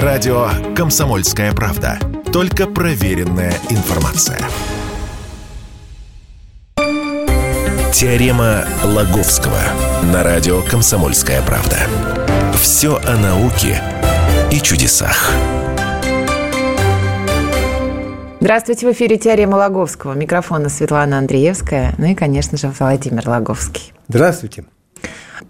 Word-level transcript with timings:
Радио 0.00 0.48
«Комсомольская 0.74 1.52
правда». 1.52 1.98
Только 2.32 2.66
проверенная 2.66 3.52
информация. 3.68 4.38
Теорема 7.92 8.64
Лаговского 8.82 9.60
на 10.10 10.22
радио 10.22 10.62
«Комсомольская 10.62 11.42
правда». 11.42 11.76
Все 12.54 12.96
о 13.04 13.18
науке 13.18 13.82
и 14.50 14.62
чудесах. 14.62 15.30
Здравствуйте, 18.40 18.88
в 18.88 18.92
эфире 18.92 19.18
«Теорема 19.18 19.56
Лаговского». 19.56 20.14
Микрофона 20.14 20.70
Светлана 20.70 21.18
Андреевская, 21.18 21.94
ну 21.98 22.06
и, 22.06 22.14
конечно 22.14 22.56
же, 22.56 22.72
Владимир 22.78 23.28
Лаговский. 23.28 23.92
Здравствуйте. 24.08 24.64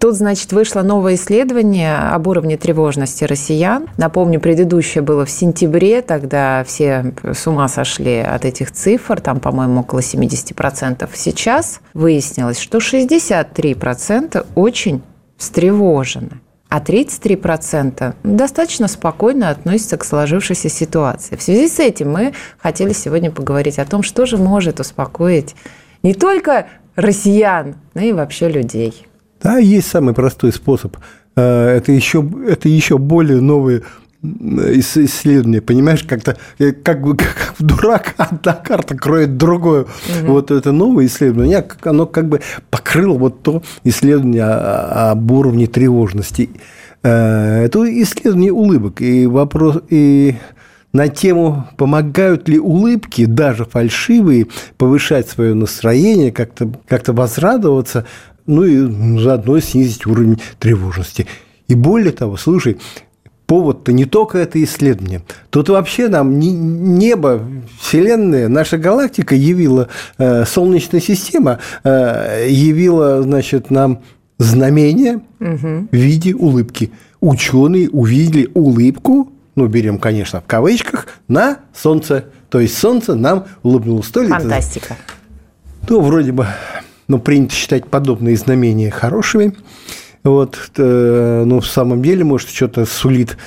Тут, 0.03 0.15
значит, 0.15 0.51
вышло 0.51 0.81
новое 0.81 1.15
исследование 1.15 1.95
об 1.95 2.27
уровне 2.27 2.57
тревожности 2.57 3.23
россиян. 3.23 3.87
Напомню, 3.95 4.41
предыдущее 4.41 5.01
было 5.01 5.23
в 5.23 5.31
сентябре, 5.31 6.01
тогда 6.01 6.65
все 6.65 7.13
с 7.23 7.47
ума 7.47 7.69
сошли 7.69 8.17
от 8.17 8.43
этих 8.43 8.73
цифр, 8.73 9.21
там, 9.21 9.39
по-моему, 9.39 9.79
около 9.79 9.99
70%. 9.99 11.09
Сейчас 11.13 11.79
выяснилось, 11.93 12.59
что 12.59 12.79
63% 12.79 14.45
очень 14.55 15.01
встревожены 15.37 16.41
а 16.67 16.81
33% 16.81 18.15
достаточно 18.23 18.89
спокойно 18.89 19.51
относятся 19.51 19.95
к 19.95 20.03
сложившейся 20.03 20.67
ситуации. 20.67 21.37
В 21.37 21.41
связи 21.41 21.69
с 21.69 21.79
этим 21.79 22.11
мы 22.11 22.33
хотели 22.57 22.91
сегодня 22.91 23.31
поговорить 23.31 23.79
о 23.79 23.85
том, 23.85 24.03
что 24.03 24.25
же 24.25 24.35
может 24.35 24.81
успокоить 24.81 25.55
не 26.01 26.13
только 26.13 26.67
россиян, 26.97 27.75
но 27.93 28.01
и 28.01 28.11
вообще 28.11 28.49
людей. 28.49 29.07
Да, 29.43 29.57
есть 29.57 29.87
самый 29.87 30.13
простой 30.13 30.53
способ. 30.53 30.97
Э, 31.35 31.75
это 31.77 31.91
еще, 31.91 32.27
это 32.47 32.69
еще 32.69 32.97
более 32.97 33.41
новые 33.41 33.83
исследования, 34.23 35.61
понимаешь, 35.61 36.03
как-то 36.03 36.37
э, 36.57 36.71
как 36.71 37.01
как 37.17 37.55
дурак 37.59 38.13
одна 38.17 38.53
карта 38.53 38.95
кроет 38.95 39.37
другую. 39.37 39.83
Угу. 39.83 40.31
Вот 40.31 40.51
это 40.51 40.71
новое 40.71 41.07
исследование, 41.07 41.65
оно 41.81 42.05
как 42.05 42.29
бы 42.29 42.39
покрыло 42.69 43.17
вот 43.17 43.43
то 43.43 43.61
исследование 43.83 44.45
об 44.45 45.29
уровне 45.29 45.67
тревожности. 45.67 46.49
Э, 47.03 47.65
это 47.65 47.83
исследование 48.01 48.53
улыбок 48.53 49.01
и 49.01 49.27
вопрос 49.27 49.79
и 49.89 50.37
на 50.93 51.07
тему, 51.07 51.67
помогают 51.77 52.47
ли 52.47 52.59
улыбки, 52.59 53.25
даже 53.25 53.65
фальшивые, 53.65 54.47
повышать 54.77 55.27
свое 55.27 55.53
настроение, 55.53 56.31
как-то 56.31 56.71
как 56.87 57.07
возрадоваться 57.07 58.05
ну 58.45 58.63
и 58.65 59.19
заодно 59.21 59.59
снизить 59.59 60.05
уровень 60.05 60.39
тревожности. 60.59 61.27
И 61.67 61.75
более 61.75 62.11
того, 62.11 62.37
слушай, 62.37 62.77
повод-то 63.45 63.93
не 63.93 64.05
только 64.05 64.37
это 64.37 64.61
исследование. 64.63 65.21
Тут 65.49 65.69
вообще 65.69 66.09
нам 66.09 66.39
небо, 66.39 67.41
Вселенная, 67.79 68.47
наша 68.47 68.77
галактика 68.77 69.35
явила, 69.35 69.89
э, 70.17 70.45
Солнечная 70.45 70.99
система 70.99 71.59
э, 71.83 72.47
явила, 72.49 73.21
значит, 73.21 73.69
нам 73.69 74.01
знамение 74.37 75.21
угу. 75.39 75.87
в 75.91 75.95
виде 75.95 76.33
улыбки. 76.33 76.91
Ученые 77.21 77.89
увидели 77.89 78.49
улыбку, 78.53 79.32
ну, 79.55 79.67
берем, 79.67 79.99
конечно, 79.99 80.41
в 80.41 80.45
кавычках, 80.45 81.07
на 81.27 81.59
Солнце. 81.73 82.25
То 82.49 82.59
есть 82.59 82.77
Солнце 82.77 83.15
нам 83.15 83.45
улыбнулось. 83.61 84.07
То 84.07 84.21
ли 84.21 84.29
Фантастика. 84.29 84.97
Это, 85.83 85.93
ну, 85.93 86.01
вроде 86.01 86.31
бы 86.31 86.47
ну, 87.07 87.19
принято 87.19 87.53
считать 87.53 87.87
подобные 87.87 88.35
знамения 88.35 88.89
хорошими. 88.89 89.55
Вот, 90.23 90.57
э, 90.77 91.43
ну, 91.45 91.59
в 91.59 91.67
самом 91.67 92.01
деле, 92.01 92.23
может, 92.23 92.49
что-то 92.49 92.85
сулит, 92.85 93.37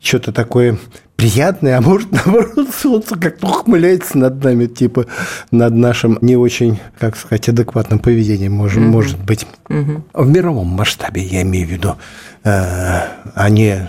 что-то 0.00 0.32
такое 0.32 0.78
приятное, 1.16 1.78
а 1.78 1.80
может, 1.80 2.10
наоборот, 2.26 2.68
солнце 2.74 3.16
как-то 3.18 3.46
ухмыляется 3.46 4.18
над 4.18 4.42
нами, 4.42 4.66
типа 4.66 5.06
над 5.50 5.74
нашим 5.74 6.18
не 6.22 6.36
очень, 6.36 6.80
как 6.98 7.16
сказать, 7.16 7.48
адекватным 7.48 7.98
поведением, 7.98 8.52
может, 8.52 8.82
угу. 8.82 8.88
может 8.88 9.18
быть. 9.22 9.46
Угу. 9.68 10.04
В 10.14 10.28
мировом 10.28 10.68
масштабе, 10.68 11.22
я 11.22 11.42
имею 11.42 11.68
в 11.68 11.70
виду, 11.70 11.96
э, 12.42 13.00
а 13.34 13.50
не 13.50 13.88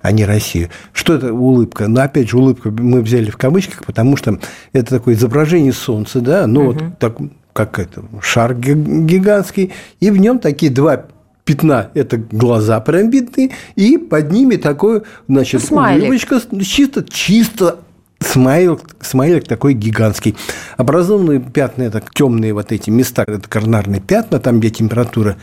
а 0.00 0.12
не 0.12 0.24
Россию. 0.24 0.68
Что 0.92 1.14
это 1.14 1.32
улыбка? 1.32 1.88
Ну, 1.88 2.00
опять 2.00 2.30
же, 2.30 2.38
улыбка 2.38 2.70
мы 2.70 3.02
взяли 3.02 3.30
в 3.30 3.36
кавычках, 3.36 3.84
потому 3.84 4.16
что 4.16 4.38
это 4.72 4.90
такое 4.90 5.14
изображение 5.14 5.72
солнца, 5.72 6.20
да, 6.20 6.46
ну, 6.46 6.68
угу. 6.68 6.72
вот 6.72 6.98
так, 6.98 7.16
как 7.52 7.78
это, 7.78 8.02
шар 8.20 8.54
гигантский, 8.54 9.72
и 10.00 10.10
в 10.10 10.16
нем 10.18 10.38
такие 10.38 10.72
два 10.72 11.04
пятна– 11.44 11.90
это 11.94 12.16
глаза 12.16 12.80
прям 12.80 13.10
видны, 13.10 13.52
и 13.76 13.98
под 13.98 14.30
ними 14.30 14.56
такой, 14.56 15.02
значит, 15.28 15.62
Смайлик. 15.62 16.04
улыбочка, 16.04 16.40
чисто, 16.62 17.04
чисто 17.08 17.78
смайлик, 18.20 18.80
смайлик 19.00 19.44
такой 19.44 19.74
гигантский. 19.74 20.36
Образованные 20.76 21.40
пятна– 21.40 21.82
это 21.84 22.02
темные 22.14 22.54
вот 22.54 22.72
эти 22.72 22.90
места, 22.90 23.24
это 23.26 23.48
коронарные 23.48 24.00
пятна, 24.00 24.38
там 24.38 24.60
где 24.60 24.70
температура 24.70 25.36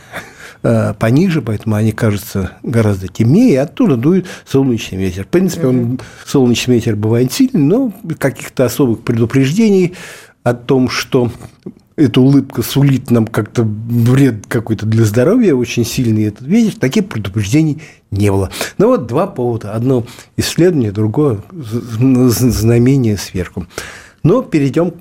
пониже, 0.62 1.42
поэтому 1.42 1.76
они 1.76 1.92
кажутся 1.92 2.52
гораздо 2.62 3.08
темнее, 3.08 3.52
и 3.52 3.56
оттуда 3.56 3.96
дует 3.96 4.26
солнечный 4.46 4.98
ветер. 4.98 5.24
В 5.24 5.28
принципе, 5.28 5.68
он, 5.68 6.00
солнечный 6.26 6.76
ветер 6.76 6.96
бывает 6.96 7.32
сильный, 7.32 7.60
но 7.60 7.92
каких-то 8.18 8.64
особых 8.64 9.00
предупреждений 9.00 9.94
о 10.42 10.54
том, 10.54 10.88
что 10.88 11.30
эта 11.96 12.20
улыбка 12.20 12.62
сулит 12.62 13.10
нам 13.10 13.26
как-то 13.26 13.62
вред 13.62 14.46
какой-то 14.48 14.86
для 14.86 15.04
здоровья 15.04 15.54
очень 15.54 15.84
сильный. 15.84 16.24
Этот 16.24 16.46
ветер, 16.46 16.78
таких 16.78 17.08
предупреждений 17.08 17.82
не 18.10 18.30
было. 18.30 18.50
Но 18.78 18.88
вот 18.88 19.06
два 19.06 19.26
повода. 19.26 19.74
Одно 19.74 20.06
исследование, 20.36 20.92
другое 20.92 21.40
знамение 21.52 23.18
сверху. 23.18 23.66
Но 24.22 24.42
перейдем, 24.42 24.92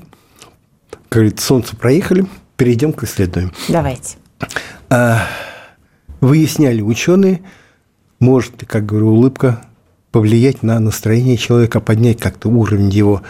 как 0.90 1.22
говорится, 1.22 1.46
солнце 1.46 1.76
проехали, 1.76 2.26
перейдем 2.58 2.92
к 2.92 3.04
исследованию. 3.04 3.54
Давайте. 3.70 4.18
А, 4.90 5.22
выясняли 6.22 6.82
ученые, 6.82 7.42
может, 8.20 8.66
как 8.68 8.86
говорю, 8.86 9.10
улыбка 9.10 9.62
повлиять 10.12 10.64
на 10.64 10.80
настроение 10.80 11.38
человека, 11.38 11.80
поднять 11.80 12.20
как-то 12.20 12.50
уровень 12.50 12.90
его 12.90 13.22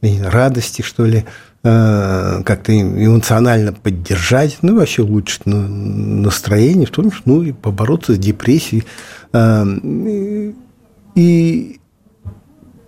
радости, 0.00 0.82
что 0.82 1.04
ли, 1.04 1.24
Э, 1.64 2.42
как-то 2.44 2.76
эмоционально 2.76 3.72
поддержать, 3.72 4.58
ну, 4.62 4.74
вообще 4.76 5.02
улучшить 5.02 5.46
настроение, 5.46 6.86
в 6.86 6.90
том 6.90 7.12
числе, 7.12 7.22
ну, 7.26 7.42
и 7.42 7.52
побороться 7.52 8.14
с 8.14 8.18
депрессией. 8.18 8.82
Э, 9.32 9.64
и 11.14 11.78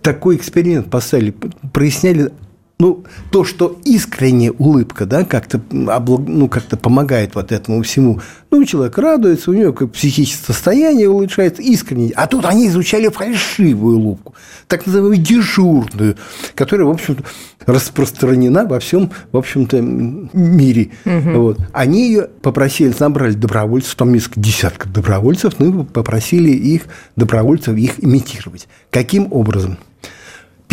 такой 0.01 0.35
эксперимент 0.35 0.89
поставили, 0.89 1.33
проясняли 1.71 2.33
ну, 2.77 3.05
то, 3.31 3.45
что 3.45 3.79
искренняя 3.85 4.51
улыбка, 4.51 5.05
да, 5.05 5.23
как-то, 5.23 5.61
ну, 5.69 6.49
как-то 6.49 6.75
помогает 6.75 7.35
вот 7.35 7.51
этому 7.53 7.81
всему. 7.83 8.19
Ну, 8.51 8.65
человек 8.65 8.97
радуется, 8.97 9.51
у 9.51 9.53
него 9.53 9.71
как 9.71 9.91
психическое 9.91 10.53
состояние 10.53 11.09
улучшается, 11.09 11.61
искренне. 11.61 12.11
А 12.15 12.27
тут 12.27 12.43
они 12.45 12.67
изучали 12.67 13.07
фальшивую 13.07 13.99
улыбку, 13.99 14.33
так 14.67 14.85
называемую 14.85 15.17
дежурную, 15.17 16.17
которая, 16.53 16.87
в 16.87 16.91
общем-то, 16.91 17.23
распространена 17.65 18.65
во 18.65 18.79
всем, 18.79 19.11
в 19.31 19.37
общем-то, 19.37 19.79
мире. 19.81 20.91
Угу. 21.05 21.39
Вот. 21.39 21.59
Они 21.71 22.07
ее 22.07 22.29
попросили, 22.41 22.93
набрали 22.99 23.33
добровольцев, 23.33 23.95
там 23.95 24.11
несколько 24.11 24.39
десятков 24.41 24.91
добровольцев, 24.91 25.53
ну, 25.59 25.85
попросили 25.85 26.51
их, 26.51 26.83
добровольцев, 27.15 27.75
их 27.77 28.03
имитировать. 28.03 28.67
Каким 28.91 29.31
образом? 29.31 29.77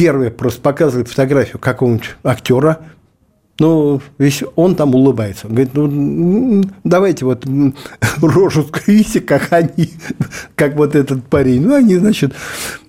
Первое, 0.03 0.31
просто 0.33 0.61
показывает 0.61 1.07
фотографию 1.07 1.61
какого-нибудь 1.61 2.17
актера, 2.25 2.81
ну, 3.61 4.01
весь 4.19 4.43
он 4.57 4.75
там 4.75 4.97
улыбается. 4.97 5.47
Он 5.47 5.55
говорит, 5.55 5.75
ну, 5.75 6.65
давайте 6.83 7.25
вот 7.25 7.47
рожу 8.21 8.65
скривите, 8.65 9.21
как 9.21 9.53
они, 9.53 9.91
как 10.57 10.75
вот 10.75 10.97
этот 10.97 11.23
парень. 11.23 11.65
Ну, 11.65 11.77
они, 11.77 11.99
значит, 11.99 12.35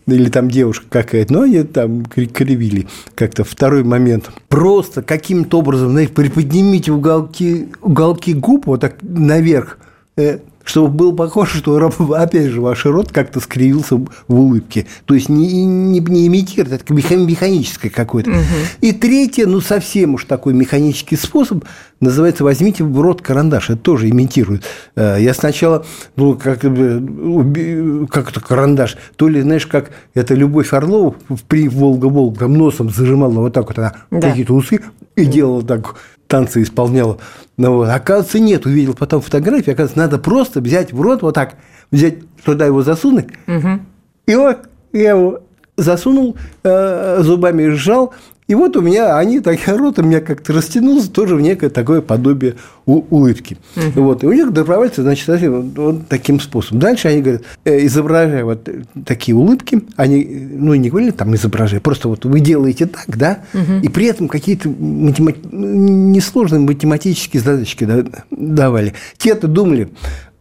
или 0.07 0.27
там 0.31 0.50
девушка 0.50 0.88
какая-то, 0.89 1.33
ну, 1.33 1.42
они 1.44 1.62
там 1.62 2.04
кривили 2.04 2.88
как-то. 3.13 3.44
Второй 3.44 3.83
момент. 3.83 4.31
Просто 4.48 5.04
каким-то 5.04 5.59
образом, 5.59 5.92
знаете, 5.92 6.13
приподнимите 6.13 6.92
уголки, 6.92 7.68
уголки 7.80 8.33
губ 8.33 8.66
вот 8.66 8.81
так 8.81 8.95
наверх, 9.04 9.77
э, 10.18 10.39
чтобы 10.63 10.89
был 10.89 11.13
похож, 11.13 11.54
что, 11.54 11.75
опять 12.15 12.48
же, 12.48 12.62
ваш 12.62 12.86
рот 12.86 13.12
как-то 13.12 13.39
скривился 13.39 13.98
в 13.98 14.39
улыбке. 14.39 14.88
То 15.06 15.13
есть 15.13 15.30
не, 15.30 15.65
не, 15.65 16.00
не 16.00 16.27
имитирует, 16.27 16.81
это 16.81 16.94
механическое 16.94 17.89
какое-то. 17.89 18.31
Угу. 18.31 18.39
И 18.81 18.92
третье, 18.94 19.45
ну, 19.45 19.62
совсем 19.62 20.15
уж 20.15 20.25
такой 20.25 20.54
механический 20.54 21.15
способ, 21.15 21.65
называется 22.00 22.44
«возьмите 22.44 22.83
в 22.83 23.00
рот 23.00 23.21
карандаш». 23.21 23.71
Это 23.71 23.80
тоже 23.80 24.10
имитирует. 24.10 24.63
Э, 24.95 25.18
я 25.19 25.33
сначала, 25.33 25.86
ну, 26.15 26.36
как, 26.36 26.62
как 26.62 28.31
это 28.31 28.39
карандаш, 28.39 28.98
то 29.16 29.27
ли, 29.27 29.42
знаешь, 29.42 29.68
как 29.68 29.92
это 30.13 30.33
Любовь 30.33 30.74
Орлова 30.74 31.16
при 31.48 31.68
«Волга-Волга» 31.68 32.48
носом 32.48 32.89
зажимала 32.89 33.39
вот 33.39 33.54
так 33.54 33.68
вот 33.68 33.80
она 33.80 33.94
да. 34.12 34.30
какие-то 34.30 34.54
усы 34.54 34.81
и 35.15 35.25
делала 35.25 35.63
так 35.63 35.95
танцы 36.27 36.63
исполняла. 36.63 37.19
Но 37.57 37.74
вот, 37.74 37.89
оказывается, 37.89 38.39
нет. 38.39 38.65
Увидел 38.65 38.95
потом 38.95 39.21
фотографии. 39.21 39.71
Оказывается, 39.71 40.00
надо 40.00 40.18
просто 40.18 40.62
взять 40.62 40.92
в 40.92 41.00
рот 41.00 41.21
вот 41.21 41.36
так, 41.36 41.56
взять 41.92 42.15
туда 42.44 42.65
его 42.65 42.81
засунуть, 42.81 43.27
угу. 43.48 43.80
и 44.25 44.36
вот 44.36 44.68
я 44.92 45.12
его 45.12 45.42
засунул, 45.77 46.38
э, 46.63 47.19
зубами 47.21 47.69
сжал, 47.69 48.13
и 48.48 48.56
вот 48.56 48.75
у 48.75 48.81
меня 48.81 49.18
они, 49.18 49.40
так 49.40 49.60
рот 49.68 50.00
у 50.00 50.04
меня 50.04 50.19
как-то 50.19 50.54
растянулся 50.54 51.10
тоже 51.10 51.36
в 51.36 51.42
некое 51.42 51.69
такое 51.69 52.01
подобие 52.01 52.56
улыбки. 52.86 53.57
Угу. 53.75 54.01
Вот. 54.04 54.24
И 54.24 54.28
у 54.28 54.34
них 54.34 54.51
добровольцы, 54.51 55.01
значит, 55.01 55.28
вот, 55.28 55.66
вот 55.78 56.07
таким 56.10 56.40
способом. 56.40 56.80
Дальше 56.80 57.07
они 57.07 57.22
говорят, 57.22 57.44
э, 57.63 57.86
изображая 57.86 58.44
вот 58.44 58.68
такие 59.06 59.36
улыбки, 59.36 59.84
они, 59.95 60.24
ну, 60.25 60.74
не 60.75 60.90
говорили 60.90 61.12
там 61.12 61.34
изображая, 61.36 61.80
просто 61.80 62.10
вот 62.10 62.25
вы 62.25 62.40
делаете 62.40 62.88
так, 62.88 63.18
да, 63.18 63.40
угу. 63.54 63.80
и 63.81 63.88
при 63.88 64.07
этом 64.07 64.28
какие-то 64.28 64.69
математи... 64.69 65.40
несложные 65.51 66.60
математические 66.60 67.42
задачки 67.42 67.88
давали. 68.31 68.94
Те-то 69.18 69.48
думали, 69.48 69.90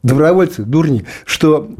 добровольцы, 0.02 0.64
дурни, 0.64 1.04
что 1.24 1.70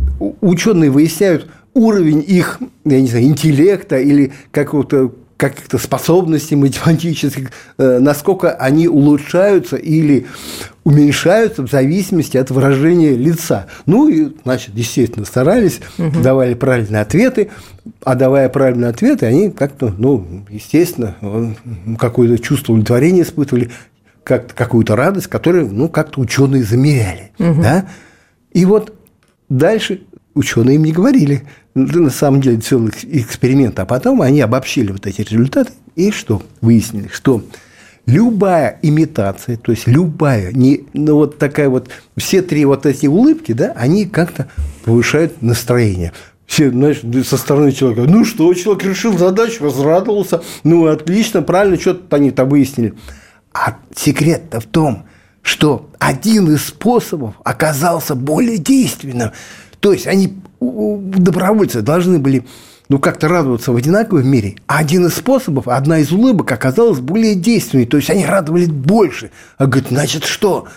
ученые 0.40 0.90
выясняют 0.90 1.48
уровень 1.74 2.24
их, 2.26 2.58
я 2.84 3.00
не 3.00 3.08
знаю, 3.08 3.24
интеллекта 3.24 3.98
или 3.98 4.32
какого-то 4.50 5.12
каких-то 5.42 5.76
способностей 5.78 6.54
математических, 6.54 7.50
э, 7.76 7.98
насколько 7.98 8.52
они 8.52 8.86
улучшаются 8.86 9.76
или 9.76 10.26
уменьшаются 10.84 11.62
в 11.62 11.70
зависимости 11.70 12.36
от 12.36 12.50
выражения 12.52 13.16
лица. 13.16 13.66
Ну 13.86 14.08
и, 14.08 14.32
значит, 14.44 14.76
естественно, 14.76 15.26
старались, 15.26 15.80
угу. 15.98 16.22
давали 16.22 16.54
правильные 16.54 17.02
ответы, 17.02 17.50
а 18.04 18.14
давая 18.14 18.48
правильные 18.48 18.90
ответы, 18.90 19.26
они 19.26 19.50
как-то, 19.50 19.92
ну, 19.98 20.44
естественно, 20.48 21.16
какое-то 21.98 22.40
чувство 22.40 22.74
удовлетворения 22.74 23.22
испытывали, 23.22 23.70
как 24.22 24.54
какую-то 24.54 24.94
радость, 24.94 25.26
которую, 25.26 25.70
ну, 25.72 25.88
как-то 25.88 26.20
ученые 26.20 26.62
замеряли. 26.62 27.32
Угу. 27.40 27.62
Да? 27.62 27.86
И 28.52 28.64
вот 28.64 28.94
дальше 29.48 30.02
ученые 30.34 30.76
им 30.76 30.84
не 30.84 30.92
говорили, 30.92 31.42
на 31.74 32.10
самом 32.10 32.40
деле 32.40 32.58
целый 32.58 32.92
эксперимент, 33.02 33.78
а 33.78 33.86
потом 33.86 34.22
они 34.22 34.40
обобщили 34.40 34.92
вот 34.92 35.06
эти 35.06 35.22
результаты 35.22 35.72
и 35.96 36.10
что? 36.10 36.42
Выяснили, 36.60 37.08
что 37.08 37.42
любая 38.06 38.78
имитация, 38.82 39.56
то 39.56 39.72
есть 39.72 39.86
любая, 39.86 40.52
не, 40.52 40.84
ну 40.92 41.16
вот 41.16 41.38
такая 41.38 41.68
вот, 41.68 41.88
все 42.16 42.42
три 42.42 42.64
вот 42.64 42.86
эти 42.86 43.06
улыбки, 43.06 43.52
да, 43.52 43.72
они 43.76 44.06
как-то 44.06 44.48
повышают 44.84 45.40
настроение. 45.42 46.12
Все, 46.46 46.70
знаешь, 46.70 47.00
со 47.26 47.36
стороны 47.36 47.72
человека, 47.72 48.02
ну 48.02 48.24
что, 48.24 48.52
человек 48.54 48.84
решил 48.84 49.16
задачу, 49.16 49.64
возрадовался, 49.64 50.42
ну 50.64 50.86
отлично, 50.86 51.42
правильно, 51.42 51.80
что-то 51.80 52.16
они 52.16 52.30
там 52.30 52.48
выяснили. 52.48 52.94
А 53.54 53.78
секрет-то 53.94 54.60
в 54.60 54.66
том, 54.66 55.04
что 55.42 55.90
один 55.98 56.52
из 56.52 56.66
способов 56.66 57.34
оказался 57.44 58.14
более 58.14 58.58
действенным. 58.58 59.32
То 59.82 59.92
есть 59.92 60.06
они 60.06 60.32
добровольцы 60.60 61.82
должны 61.82 62.20
были 62.20 62.46
ну, 62.88 63.00
как-то 63.00 63.26
радоваться 63.26 63.72
в 63.72 63.76
одинаковой 63.76 64.22
мере. 64.22 64.54
А 64.68 64.78
один 64.78 65.06
из 65.06 65.14
способов, 65.14 65.66
одна 65.66 65.98
из 65.98 66.12
улыбок 66.12 66.52
оказалась 66.52 67.00
более 67.00 67.34
действенной. 67.34 67.84
То 67.86 67.96
есть 67.96 68.08
они 68.08 68.24
радовались 68.24 68.68
больше. 68.68 69.32
А 69.58 69.66
говорит, 69.66 69.88
значит, 69.90 70.22
что? 70.22 70.68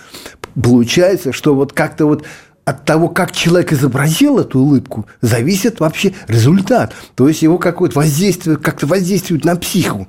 Получается, 0.56 1.34
что 1.34 1.54
вот 1.54 1.72
как-то 1.72 2.08
вот 2.08 2.24
от 2.64 2.84
того, 2.84 3.10
как 3.10 3.32
человек 3.32 3.74
изобразил 3.74 4.40
эту 4.40 4.60
улыбку, 4.60 5.06
зависит 5.22 5.80
вообще 5.80 6.14
результат. 6.28 6.96
То 7.14 7.28
есть 7.28 7.44
его 7.44 7.60
какое-то 7.60 8.00
воздействие, 8.00 8.58
как-то 8.58 8.88
воздействует 8.88 9.46
на 9.46 9.56
психику. 9.56 10.08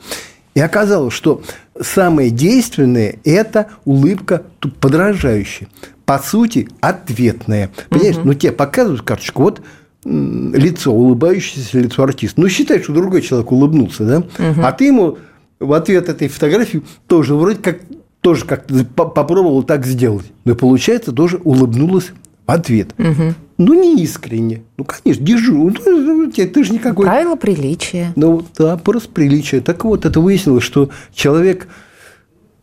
И 0.55 0.61
оказалось, 0.61 1.13
что 1.13 1.43
самое 1.79 2.31
действенное– 2.31 3.17
это 3.25 3.67
улыбка 3.85 4.43
подражающая 4.81 5.69
по 6.07 6.19
сути, 6.19 6.69
ответная. 6.81 7.71
Понимаешь, 7.91 8.17
угу. 8.17 8.29
ну 8.29 8.35
тебе 8.35 8.53
показывают 8.53 9.03
карточку, 9.03 9.43
вот 9.43 9.63
лицо, 10.05 10.93
улыбающееся 10.93 11.81
лицо 11.81 12.05
артиста. 12.05 12.41
Ну, 12.41 12.49
считай, 12.49 12.81
что 12.81 12.93
другой 12.93 13.23
человек 13.23 13.51
улыбнулся, 13.51 14.05
да? 14.05 14.19
Угу. 14.19 14.61
А 14.63 14.73
ты 14.73 14.87
ему 14.87 15.19
в 15.59 15.73
ответ 15.73 16.09
этой 16.09 16.29
фотографии 16.29 16.83
тоже 17.09 17.35
вроде 17.35 17.59
как 17.59 17.81
тоже 18.21 18.45
как 18.45 18.67
попробовал 18.95 19.63
так 19.63 19.87
сделать. 19.87 20.27
Но 20.45 20.55
получается, 20.55 21.13
тоже 21.13 21.41
улыбнулась 21.45 22.13
в 22.47 22.51
ответ. 22.51 22.95
Угу. 22.99 23.35
Ну, 23.59 23.75
не 23.75 24.03
искренне. 24.03 24.63
Ну, 24.77 24.85
конечно, 24.85 25.25
держу. 25.25 25.73
Ну, 25.87 26.31
ты, 26.31 26.47
ты 26.47 26.65
же 26.65 26.73
никакой... 26.73 27.07
Правило 27.07 27.37
приличия. 27.37 28.13
Ну, 28.17 28.45
да, 28.59 28.77
просто 28.77 29.09
приличие. 29.09 29.61
Так 29.61 29.85
вот, 29.85 30.05
это 30.05 30.21
выяснилось, 30.21 30.65
что 30.65 30.91
человек, 31.15 31.69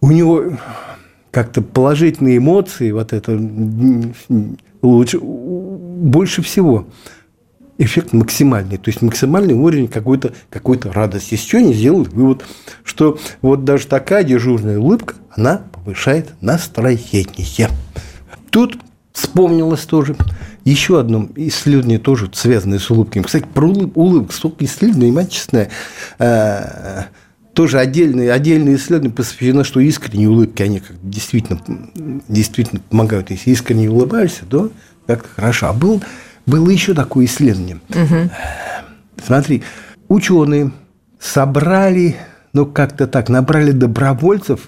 у 0.01 0.11
него 0.11 0.43
как-то 1.33 1.63
положительные 1.63 2.37
эмоции, 2.37 2.91
вот 2.91 3.11
это 3.11 3.37
лучше, 4.83 5.19
больше 5.19 6.43
всего 6.43 6.85
эффект 7.79 8.13
максимальный, 8.13 8.77
то 8.77 8.91
есть 8.91 9.01
максимальный 9.01 9.55
уровень 9.55 9.87
какой-то 9.87 10.33
какой 10.51 10.79
радости. 10.83 11.33
Из 11.33 11.39
чего 11.39 11.63
они 11.63 11.73
сделают 11.73 12.13
вывод, 12.13 12.45
что 12.83 13.17
вот 13.41 13.65
даже 13.65 13.87
такая 13.87 14.23
дежурная 14.23 14.77
улыбка, 14.77 15.15
она 15.31 15.63
повышает 15.71 16.29
настроение. 16.39 17.69
Тут 18.51 18.77
вспомнилось 19.11 19.85
тоже 19.85 20.15
еще 20.65 20.99
одно 20.99 21.27
исследование, 21.35 21.97
тоже 21.97 22.29
связанное 22.31 22.77
с 22.77 22.91
улыбками. 22.91 23.23
Кстати, 23.23 23.47
про 23.51 23.67
улыбку 23.67 24.31
столько 24.31 24.65
исследований, 24.65 25.11
мачестное 25.11 25.71
тоже 27.53 27.79
отдельные, 27.79 28.31
отдельные 28.31 28.75
исследования 28.75 29.13
посвящено, 29.13 29.63
что 29.63 29.79
искренние 29.79 30.29
улыбки, 30.29 30.63
они 30.63 30.79
как 30.79 30.95
действительно, 31.01 31.61
действительно 32.27 32.81
помогают. 32.89 33.31
Если 33.31 33.51
искренне 33.51 33.89
улыбаешься, 33.89 34.45
то 34.49 34.71
как-то 35.05 35.29
хорошо. 35.29 35.67
А 35.67 35.73
был, 35.73 36.01
было 36.45 36.69
еще 36.69 36.93
такое 36.93 37.25
исследование. 37.25 37.79
Угу. 37.89 38.29
Смотри, 39.25 39.63
ученые 40.07 40.71
собрали, 41.19 42.15
ну 42.53 42.65
как-то 42.65 43.07
так, 43.07 43.29
набрали 43.29 43.71
добровольцев, 43.71 44.67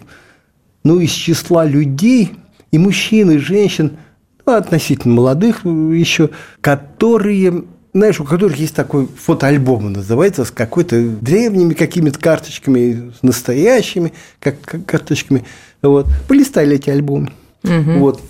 ну 0.84 1.00
из 1.00 1.12
числа 1.12 1.66
людей, 1.66 2.34
и 2.72 2.78
мужчин, 2.78 3.32
и 3.32 3.38
женщин, 3.38 3.98
ну, 4.46 4.54
относительно 4.54 5.16
молодых 5.16 5.66
еще, 5.66 6.30
которые 6.62 7.64
знаешь, 7.96 8.20
у 8.20 8.26
которых 8.26 8.58
есть 8.58 8.76
такой 8.76 9.08
фотоальбом, 9.08 9.94
называется, 9.94 10.44
с 10.44 10.52
какой-то 10.52 11.02
древними 11.02 11.74
какими-то 11.74 12.20
карточками, 12.20 13.14
с 13.18 13.24
настоящими 13.24 14.12
как, 14.42 14.60
как 14.62 14.86
карточками. 14.86 15.46
Вот. 15.82 16.06
Полистали 16.28 16.76
эти 16.76 16.90
альбомы. 16.90 17.32
Угу. 17.64 18.00
Вот. 18.00 18.22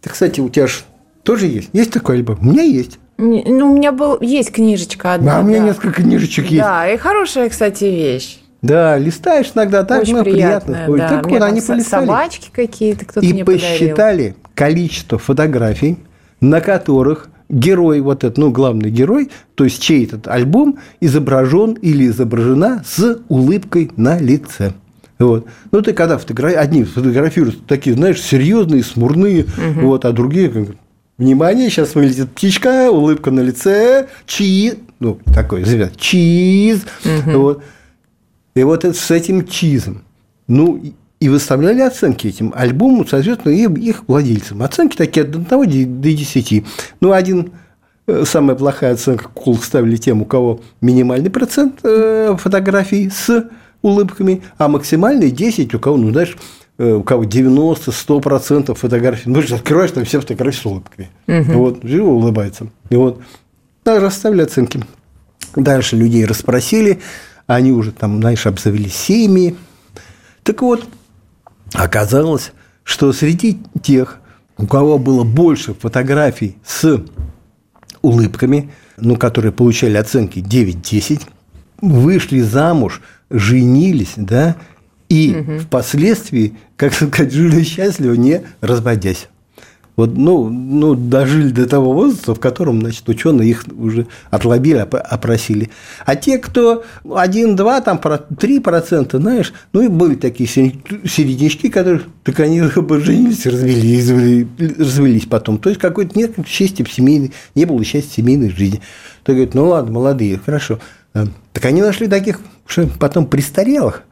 Ты, 0.00 0.10
кстати, 0.10 0.38
у 0.40 0.48
тебя 0.48 0.68
же 0.68 0.74
тоже 1.24 1.48
есть? 1.48 1.70
Есть 1.72 1.90
такой 1.90 2.16
альбом? 2.16 2.38
У 2.40 2.52
меня 2.52 2.62
есть. 2.62 3.00
Ну, 3.18 3.72
у 3.72 3.76
меня 3.76 3.90
был, 3.90 4.20
есть 4.20 4.52
книжечка 4.52 5.14
одна. 5.14 5.34
Да, 5.34 5.40
у 5.40 5.42
меня 5.42 5.58
да. 5.58 5.64
несколько 5.66 6.02
книжечек 6.02 6.46
есть. 6.46 6.62
Да, 6.62 6.88
и 6.88 6.96
хорошая, 6.96 7.48
кстати, 7.48 7.84
вещь. 7.84 8.38
Да, 8.62 8.96
листаешь 8.96 9.50
иногда 9.56 9.82
так, 9.82 10.02
Очень 10.02 10.18
ну, 10.18 10.24
приятно. 10.24 10.86
Да. 10.86 11.08
Так 11.08 11.28
вот, 11.28 11.42
они 11.42 11.60
полистали. 11.60 12.04
Собачки 12.06 12.50
какие-то 12.52 13.04
кто-то 13.06 13.26
И 13.26 13.42
посчитали 13.42 14.28
подарил. 14.28 14.34
количество 14.54 15.18
фотографий, 15.18 15.98
на 16.40 16.60
которых 16.60 17.28
герой, 17.50 18.00
вот 18.00 18.24
этот, 18.24 18.38
ну, 18.38 18.50
главный 18.50 18.90
герой, 18.90 19.30
то 19.54 19.64
есть 19.64 19.82
чей 19.82 20.04
этот 20.04 20.28
альбом 20.28 20.78
изображен 21.00 21.72
или 21.72 22.06
изображена 22.06 22.82
с 22.86 23.18
улыбкой 23.28 23.90
на 23.96 24.18
лице. 24.18 24.72
Вот. 25.18 25.46
Ну, 25.70 25.82
ты 25.82 25.92
когда 25.92 26.16
фотографи... 26.16 26.54
одни 26.54 26.84
фотографируют 26.84 27.66
такие, 27.66 27.94
знаешь, 27.94 28.22
серьезные, 28.22 28.82
смурные, 28.82 29.44
угу. 29.44 29.88
вот, 29.88 30.04
а 30.06 30.12
другие, 30.12 30.48
как, 30.48 30.68
внимание, 31.18 31.68
сейчас 31.68 31.94
вылезет 31.94 32.30
птичка, 32.30 32.90
улыбка 32.90 33.30
на 33.30 33.40
лице, 33.40 34.08
чи, 34.26 34.74
ну, 34.98 35.18
такой, 35.34 35.64
чиз, 35.96 36.86
угу. 37.04 37.38
вот. 37.38 37.62
И 38.54 38.62
вот 38.62 38.84
это 38.84 38.96
с 38.96 39.10
этим 39.10 39.46
чизом. 39.46 40.02
Ну, 40.48 40.82
и 41.20 41.28
выставляли 41.28 41.82
оценки 41.82 42.26
этим 42.26 42.52
альбомам, 42.56 43.06
соответственно, 43.06 43.52
и 43.52 43.68
их 43.80 44.04
владельцам. 44.08 44.62
Оценки 44.62 44.96
такие 44.96 45.24
от 45.26 45.36
1 45.52 46.00
до 46.00 46.12
10. 46.12 46.64
Ну, 47.00 47.12
один 47.12 47.52
э, 48.06 48.24
самая 48.26 48.56
плохая 48.56 48.94
оценка 48.94 49.28
кул 49.28 49.58
ставили 49.58 49.96
тем, 49.96 50.22
у 50.22 50.24
кого 50.24 50.60
минимальный 50.80 51.30
процент 51.30 51.80
э, 51.84 52.34
фотографий 52.38 53.10
с 53.10 53.48
улыбками, 53.82 54.42
а 54.56 54.68
максимальный 54.68 55.30
10, 55.30 55.74
у 55.74 55.78
кого, 55.78 55.98
ну, 55.98 56.10
знаешь, 56.10 56.38
э, 56.78 56.90
у 56.90 57.02
кого 57.02 57.24
90-100% 57.24 58.74
фотографий. 58.74 59.28
Ну, 59.28 59.42
же 59.42 59.54
открываешь, 59.54 59.90
там 59.90 60.06
все 60.06 60.20
фотографии 60.20 60.58
с 60.58 60.66
улыбками. 60.66 61.10
Угу. 61.28 61.52
Вот, 61.52 61.80
живо 61.82 62.08
улыбается. 62.08 62.68
И 62.88 62.96
вот, 62.96 63.20
так 63.82 64.00
расставили 64.00 64.40
оценки. 64.40 64.82
Дальше 65.54 65.96
людей 65.96 66.24
расспросили, 66.24 67.00
они 67.46 67.72
уже 67.72 67.92
там, 67.92 68.20
знаешь, 68.20 68.46
обзавелись 68.46 68.94
семьи. 68.94 69.56
Так 70.44 70.62
вот, 70.62 70.86
оказалось, 71.72 72.52
что 72.84 73.12
среди 73.12 73.58
тех, 73.82 74.18
у 74.56 74.66
кого 74.66 74.98
было 74.98 75.24
больше 75.24 75.74
фотографий 75.74 76.56
с 76.64 77.02
улыбками, 78.02 78.70
ну, 78.96 79.16
которые 79.16 79.52
получали 79.52 79.96
оценки 79.96 80.38
9-10, 80.38 81.22
вышли 81.80 82.40
замуж, 82.40 83.00
женились, 83.30 84.14
да, 84.16 84.56
и 85.08 85.36
угу. 85.36 85.58
впоследствии, 85.58 86.56
как 86.76 86.94
сказать, 86.94 87.32
жили 87.32 87.62
счастливо, 87.62 88.14
не 88.14 88.42
разводясь. 88.60 89.28
Вот, 89.96 90.16
ну, 90.16 90.48
ну, 90.48 90.94
дожили 90.94 91.50
до 91.50 91.66
того 91.66 91.92
возраста, 91.92 92.34
в 92.34 92.40
котором, 92.40 92.80
значит, 92.80 93.08
ученые 93.08 93.50
их 93.50 93.64
уже 93.76 94.06
отлобили, 94.30 94.78
опросили. 94.78 95.70
А 96.06 96.16
те, 96.16 96.38
кто 96.38 96.84
1-2, 97.04 97.82
там, 97.82 97.98
3%, 97.98 99.18
знаешь, 99.18 99.52
ну, 99.72 99.82
и 99.82 99.88
были 99.88 100.14
такие 100.14 100.48
середнячки, 100.48 101.68
которые, 101.68 102.02
так 102.22 102.40
они 102.40 102.60
женились, 102.60 103.46
развелись, 103.46 104.08
развелись 104.78 105.26
потом. 105.26 105.58
То 105.58 105.68
есть, 105.68 105.80
какой-то 105.80 106.18
нет 106.18 106.34
счастья 106.46 106.84
семейной, 106.84 107.32
не 107.54 107.64
было 107.64 107.84
счастья 107.84 108.14
семейной 108.14 108.50
жизни. 108.50 108.80
То 109.24 109.32
говорит, 109.32 109.54
ну, 109.54 109.68
ладно, 109.68 109.92
молодые, 109.92 110.38
хорошо. 110.38 110.78
А, 111.12 111.26
так 111.52 111.64
они 111.64 111.82
нашли 111.82 112.06
таких, 112.06 112.40
что 112.66 112.88
потом 112.98 113.26
престарелых, 113.26 114.04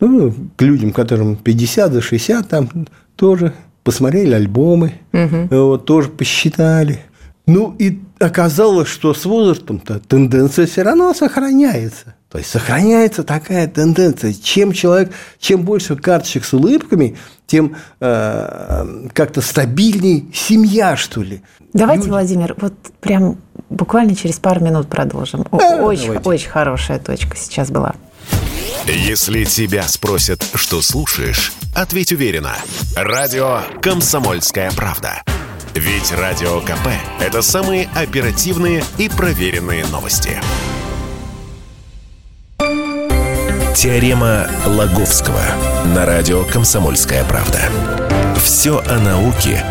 ну, 0.00 0.32
к 0.56 0.62
людям, 0.62 0.92
которым 0.92 1.36
50 1.36 1.92
за 1.92 2.00
60, 2.00 2.48
там 2.48 2.68
тоже 3.16 3.52
посмотрели 3.88 4.34
альбомы, 4.34 4.92
угу. 5.14 5.48
вот, 5.50 5.86
тоже 5.86 6.10
посчитали. 6.10 7.00
Ну, 7.46 7.74
и 7.78 7.98
оказалось, 8.18 8.86
что 8.86 9.14
с 9.14 9.24
возрастом-то 9.24 9.98
тенденция 10.00 10.66
все 10.66 10.82
равно 10.82 11.14
сохраняется. 11.14 12.14
То 12.28 12.36
есть 12.36 12.50
сохраняется 12.50 13.24
такая 13.24 13.66
тенденция. 13.66 14.34
Чем 14.34 14.72
человек, 14.72 15.10
чем 15.38 15.62
больше 15.62 15.96
карточек 15.96 16.44
с 16.44 16.52
улыбками, 16.52 17.16
тем 17.46 17.76
э, 18.00 19.08
как-то 19.14 19.40
стабильнее 19.40 20.24
семья, 20.34 20.94
что 20.94 21.22
ли. 21.22 21.40
Давайте, 21.72 22.02
Люди... 22.02 22.10
Владимир, 22.10 22.56
вот 22.60 22.74
прям 23.00 23.38
буквально 23.70 24.14
через 24.14 24.34
пару 24.38 24.62
минут 24.62 24.88
продолжим. 24.88 25.46
Да, 25.50 25.82
очень, 25.82 26.08
давайте. 26.08 26.28
очень 26.28 26.50
хорошая 26.50 26.98
точка 26.98 27.38
сейчас 27.38 27.70
была. 27.70 27.94
Если 28.86 29.44
тебя 29.44 29.82
спросят, 29.88 30.44
что 30.54 30.82
слушаешь, 30.82 31.52
ответь 31.74 32.12
уверенно. 32.12 32.54
Радио 32.96 33.62
«Комсомольская 33.82 34.70
правда». 34.72 35.22
Ведь 35.74 36.10
Радио 36.12 36.60
КП– 36.60 36.88
это 37.20 37.42
самые 37.42 37.88
оперативные 37.94 38.82
и 38.96 39.08
проверенные 39.08 39.86
новости. 39.86 40.40
Теорема 43.76 44.48
Лаговского 44.66 45.40
на 45.94 46.04
радио 46.04 46.44
«Комсомольская 46.44 47.22
правда». 47.24 47.60
Все 48.42 48.80
о 48.80 48.98
науке 48.98 49.64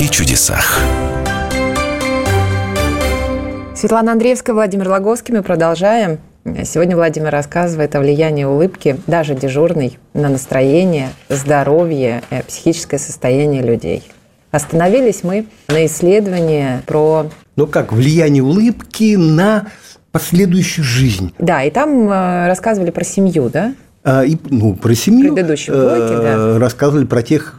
и 0.00 0.08
чудесах. 0.08 0.78
Светлана 3.76 4.12
Андреевская, 4.12 4.54
Владимир 4.54 4.88
Лаговский. 4.88 5.34
Мы 5.34 5.42
продолжаем. 5.42 6.20
Сегодня 6.44 6.94
Владимир 6.94 7.30
рассказывает 7.30 7.96
о 7.96 8.00
влиянии 8.00 8.44
улыбки, 8.44 8.98
даже 9.06 9.34
дежурной, 9.34 9.98
на 10.12 10.28
настроение, 10.28 11.08
здоровье, 11.30 12.22
и 12.30 12.42
психическое 12.46 12.98
состояние 12.98 13.62
людей. 13.62 14.02
Остановились 14.50 15.24
мы 15.24 15.46
на 15.68 15.86
исследовании 15.86 16.82
про... 16.86 17.30
Ну 17.56 17.66
как, 17.66 17.94
влияние 17.94 18.42
улыбки 18.42 19.16
на 19.16 19.68
последующую 20.12 20.84
жизнь. 20.84 21.34
Да, 21.38 21.64
и 21.64 21.70
там 21.70 22.10
э, 22.10 22.46
рассказывали 22.46 22.90
про 22.90 23.04
семью, 23.04 23.48
да? 23.48 23.74
А, 24.04 24.22
и, 24.22 24.36
ну, 24.50 24.74
про 24.74 24.94
семью. 24.94 25.32
В 25.32 25.34
предыдущем 25.34 25.72
блоке, 25.72 26.14
э, 26.14 26.22
да. 26.22 26.58
Рассказывали 26.58 27.06
про 27.06 27.22
тех 27.22 27.58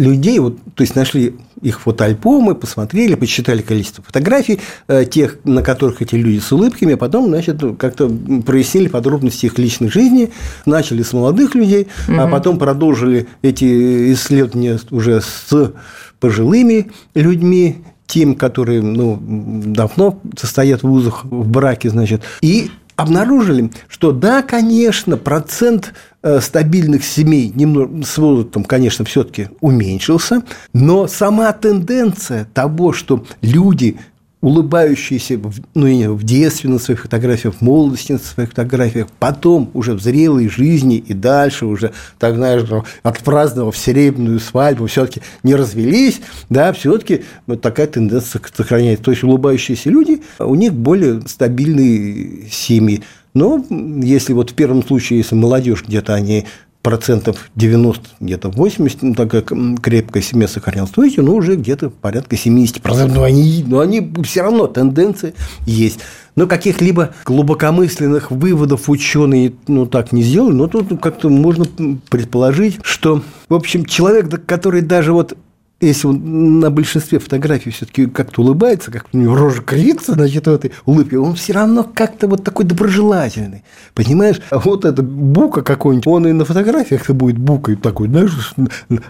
людей, 0.00 0.38
вот, 0.38 0.56
то 0.74 0.82
есть 0.82 0.96
нашли 0.96 1.36
их 1.60 1.80
фотоальбомы, 1.80 2.54
посмотрели, 2.54 3.14
посчитали 3.14 3.60
количество 3.60 4.02
фотографий, 4.02 4.60
э, 4.88 5.04
тех, 5.04 5.38
на 5.44 5.62
которых 5.62 6.00
эти 6.00 6.14
люди 6.14 6.38
с 6.38 6.50
улыбками, 6.50 6.94
а 6.94 6.96
потом, 6.96 7.28
значит, 7.28 7.60
как-то 7.78 8.10
прояснили 8.46 8.88
подробности 8.88 9.46
их 9.46 9.58
личной 9.58 9.90
жизни, 9.90 10.30
начали 10.64 11.02
с 11.02 11.12
молодых 11.12 11.54
людей, 11.54 11.88
угу. 12.08 12.18
а 12.18 12.26
потом 12.28 12.58
продолжили 12.58 13.28
эти 13.42 14.12
исследования 14.14 14.80
уже 14.90 15.20
с 15.20 15.72
пожилыми 16.18 16.90
людьми, 17.14 17.84
тем, 18.06 18.34
которые 18.34 18.82
ну, 18.82 19.18
давно 19.20 20.18
состоят 20.36 20.82
в 20.82 20.88
вузах, 20.88 21.24
в 21.24 21.48
браке, 21.48 21.90
значит, 21.90 22.22
и 22.40 22.70
обнаружили, 23.00 23.70
что 23.88 24.12
да, 24.12 24.42
конечно, 24.42 25.16
процент 25.16 25.94
э, 26.22 26.40
стабильных 26.40 27.04
семей 27.04 27.52
немного 27.54 28.04
с 28.04 28.18
возрастом, 28.18 28.64
конечно, 28.64 29.04
все-таки 29.04 29.48
уменьшился, 29.60 30.42
но 30.72 31.06
сама 31.06 31.52
тенденция 31.52 32.46
того, 32.52 32.92
что 32.92 33.24
люди 33.42 33.98
улыбающиеся 34.40 35.38
ну, 35.74 36.14
в 36.14 36.24
детстве 36.24 36.70
на 36.70 36.78
своих 36.78 37.02
фотографиях, 37.02 37.56
в 37.56 37.60
молодости 37.60 38.12
на 38.12 38.18
своих 38.18 38.50
фотографиях, 38.50 39.08
потом 39.18 39.70
уже 39.74 39.92
в 39.92 40.00
зрелой 40.00 40.48
жизни 40.48 40.96
и 40.96 41.12
дальше 41.12 41.66
уже, 41.66 41.92
так 42.18 42.36
знаешь, 42.36 42.62
отпраздновав 43.02 43.76
серебряную 43.76 44.40
свадьбу, 44.40 44.86
все-таки 44.86 45.20
не 45.42 45.54
развелись, 45.54 46.20
да, 46.48 46.72
все-таки 46.72 47.22
вот 47.46 47.60
такая 47.60 47.86
тенденция 47.86 48.40
сохраняется. 48.54 49.04
То 49.04 49.10
есть 49.10 49.22
улыбающиеся 49.22 49.90
люди, 49.90 50.22
у 50.38 50.54
них 50.54 50.72
более 50.72 51.20
стабильные 51.26 52.48
семьи. 52.50 53.02
Но 53.34 53.64
если 53.68 54.32
вот 54.32 54.50
в 54.50 54.54
первом 54.54 54.84
случае, 54.84 55.18
если 55.18 55.34
молодежь 55.34 55.84
где-то 55.86 56.14
они 56.14 56.46
процентов 56.82 57.50
90, 57.56 58.08
где-то 58.20 58.48
80, 58.48 59.02
ну, 59.02 59.14
такая 59.14 59.42
крепкая 59.42 60.22
семья 60.22 60.48
сохранялась, 60.48 60.90
то 60.90 61.04
эти, 61.04 61.20
ну, 61.20 61.34
уже 61.34 61.56
где-то 61.56 61.90
порядка 61.90 62.36
70 62.36 62.80
процентов, 62.80 63.16
но 63.16 63.24
они, 63.24 63.64
но 63.66 63.80
они 63.80 64.12
все 64.24 64.42
равно 64.42 64.66
тенденции 64.66 65.34
есть. 65.66 66.00
Но 66.36 66.46
каких-либо 66.46 67.10
глубокомысленных 67.26 68.30
выводов 68.30 68.88
ученые 68.88 69.52
ну, 69.66 69.84
так 69.84 70.12
не 70.12 70.22
сделали, 70.22 70.54
но 70.54 70.68
тут 70.68 71.00
как-то 71.00 71.28
можно 71.28 71.66
предположить, 72.08 72.78
что, 72.82 73.22
в 73.48 73.54
общем, 73.54 73.84
человек, 73.84 74.46
который 74.46 74.80
даже 74.80 75.12
вот 75.12 75.36
если 75.80 76.08
он 76.08 76.60
на 76.60 76.70
большинстве 76.70 77.18
фотографий 77.18 77.70
все-таки 77.70 78.06
как-то 78.06 78.42
улыбается, 78.42 78.90
как 78.90 79.06
у 79.12 79.16
него 79.16 79.34
рожа 79.34 79.62
кривится, 79.62 80.12
значит, 80.12 80.46
в 80.46 80.50
этой 80.50 80.72
улыбке, 80.84 81.18
он 81.18 81.34
все 81.34 81.54
равно 81.54 81.84
как-то 81.84 82.28
вот 82.28 82.44
такой 82.44 82.66
доброжелательный. 82.66 83.64
Понимаешь? 83.94 84.40
А 84.50 84.58
вот 84.58 84.84
это 84.84 85.02
бука 85.02 85.62
какой-нибудь, 85.62 86.06
он 86.06 86.26
и 86.26 86.32
на 86.32 86.44
фотографиях-то 86.44 87.14
будет 87.14 87.38
букой 87.38 87.76
такой, 87.76 88.08
знаешь, 88.08 88.54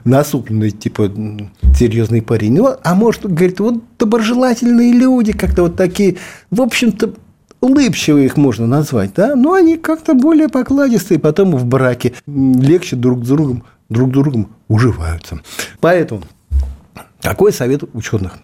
насупленный, 0.04 0.70
типа 0.70 1.10
серьезный 1.76 2.22
парень. 2.22 2.54
Ну, 2.54 2.68
а 2.82 2.94
может, 2.94 3.24
говорит, 3.24 3.58
вот 3.60 3.82
доброжелательные 3.98 4.92
люди, 4.92 5.32
как-то 5.32 5.62
вот 5.62 5.76
такие, 5.76 6.16
в 6.50 6.62
общем-то, 6.62 7.14
улыбчивые 7.60 8.26
их 8.26 8.36
можно 8.36 8.66
назвать, 8.66 9.12
да, 9.14 9.34
но 9.34 9.54
они 9.54 9.76
как-то 9.76 10.14
более 10.14 10.48
покладистые, 10.48 11.18
потом 11.18 11.56
в 11.56 11.66
браке 11.66 12.14
легче 12.26 12.96
друг 12.96 13.24
с 13.24 13.28
другом 13.28 13.64
друг 13.90 14.10
с 14.10 14.12
другом 14.12 14.48
уживаются. 14.68 15.40
Поэтому 15.80 16.22
какой 17.22 17.52
совет 17.52 17.84
ученых? 17.94 18.38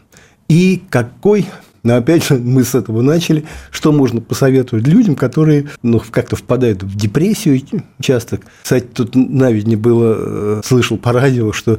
И 0.48 0.82
какой 0.90 1.46
но 1.86 1.94
опять 1.94 2.26
же, 2.26 2.34
мы 2.34 2.64
с 2.64 2.74
этого 2.74 3.00
начали. 3.00 3.44
Что 3.70 3.92
можно 3.92 4.20
посоветовать 4.20 4.88
людям, 4.88 5.14
которые 5.14 5.68
ну, 5.84 6.02
как-то 6.10 6.34
впадают 6.34 6.82
в 6.82 6.96
депрессию 6.96 7.62
часто? 8.00 8.40
Кстати, 8.64 8.86
тут 8.92 9.14
на 9.14 9.52
видне 9.52 9.76
было, 9.76 10.16
э, 10.18 10.62
слышал 10.64 10.98
по 10.98 11.12
радио, 11.12 11.52
что 11.52 11.78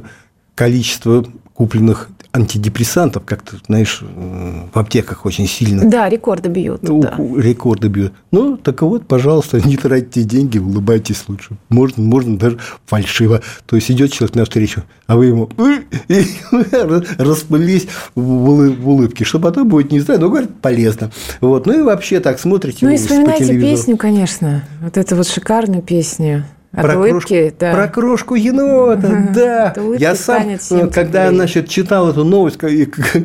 количество 0.54 1.26
купленных 1.52 2.08
антидепрессантов, 2.32 3.24
как-то, 3.24 3.56
знаешь, 3.66 4.02
в 4.02 4.78
аптеках 4.78 5.24
очень 5.26 5.46
сильно. 5.46 5.88
Да, 5.88 6.08
рекорды 6.08 6.48
бьют. 6.48 6.82
Ну, 6.82 7.00
да. 7.00 7.16
Рекорды 7.36 7.88
бьют. 7.88 8.12
Ну, 8.30 8.56
так 8.56 8.82
вот, 8.82 9.06
пожалуйста, 9.06 9.60
не 9.66 9.76
тратьте 9.76 10.22
деньги, 10.22 10.58
улыбайтесь 10.58 11.24
лучше. 11.28 11.56
Можно, 11.68 12.02
можно 12.02 12.38
даже 12.38 12.58
фальшиво. 12.86 13.42
То 13.66 13.76
есть 13.76 13.90
идет 13.90 14.12
человек 14.12 14.36
навстречу, 14.36 14.84
а 15.06 15.16
вы 15.16 15.26
ему 15.26 15.50
и 16.08 16.24
расплылись 17.18 17.88
в 18.14 18.88
улыбке. 18.88 19.24
Что 19.24 19.38
потом 19.38 19.68
будет, 19.68 19.90
не 19.90 20.00
знаю, 20.00 20.20
но 20.20 20.28
говорит, 20.28 20.50
полезно. 20.60 21.10
Вот. 21.40 21.66
Ну 21.66 21.80
и 21.80 21.82
вообще 21.82 22.20
так 22.20 22.38
смотрите. 22.38 22.84
Ну 22.84 22.92
и 22.92 22.96
вспоминайте 22.96 23.58
песню, 23.58 23.96
конечно. 23.96 24.64
Вот 24.82 24.96
эту 24.96 25.16
вот 25.16 25.26
шикарную 25.26 25.82
песню. 25.82 26.44
От 26.78 26.84
про, 26.84 26.96
улыбки, 26.96 27.40
крошку, 27.40 27.56
да. 27.58 27.74
про 27.74 27.88
крошку 27.88 28.34
енота, 28.36 29.28
да. 29.34 29.74
Я 29.98 30.14
сам, 30.14 30.48
э, 30.48 30.86
когда 30.88 31.30
значит, 31.30 31.68
читал 31.68 32.08
эту 32.08 32.24
новость, 32.24 32.56
как, 32.56 32.70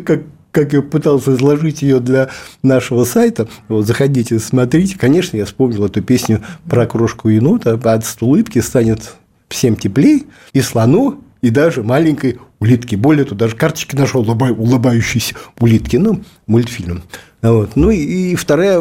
как, 0.04 0.22
как 0.52 0.74
я 0.74 0.82
пытался 0.82 1.34
изложить 1.34 1.84
ее 1.84 2.00
для 2.00 2.30
нашего 2.64 3.04
сайта, 3.04 3.48
вот, 3.68 3.86
заходите, 3.86 4.40
смотрите. 4.40 4.98
Конечно, 4.98 5.38
я 5.38 5.46
вспомнил 5.46 5.86
эту 5.86 6.02
песню 6.02 6.42
про 6.68 6.88
крошку 6.88 7.30
енота. 7.30 7.74
От 7.74 8.04
улыбки 8.22 8.58
станет 8.58 9.14
всем 9.50 9.76
теплей, 9.76 10.26
и 10.54 10.62
слону, 10.62 11.22
и 11.42 11.52
даже 11.52 11.84
маленькой 11.84 12.40
улитки. 12.60 12.96
Более 12.96 13.26
того, 13.26 13.38
даже 13.38 13.56
карточки 13.56 13.96
нашел 13.96 14.22
улыбающейся 14.28 15.36
улитки. 15.60 15.98
Ну, 15.98 16.24
мультфильм. 16.48 17.04
Вот. 17.44 17.76
Ну 17.76 17.92
и 17.92 18.36
вторая 18.36 18.80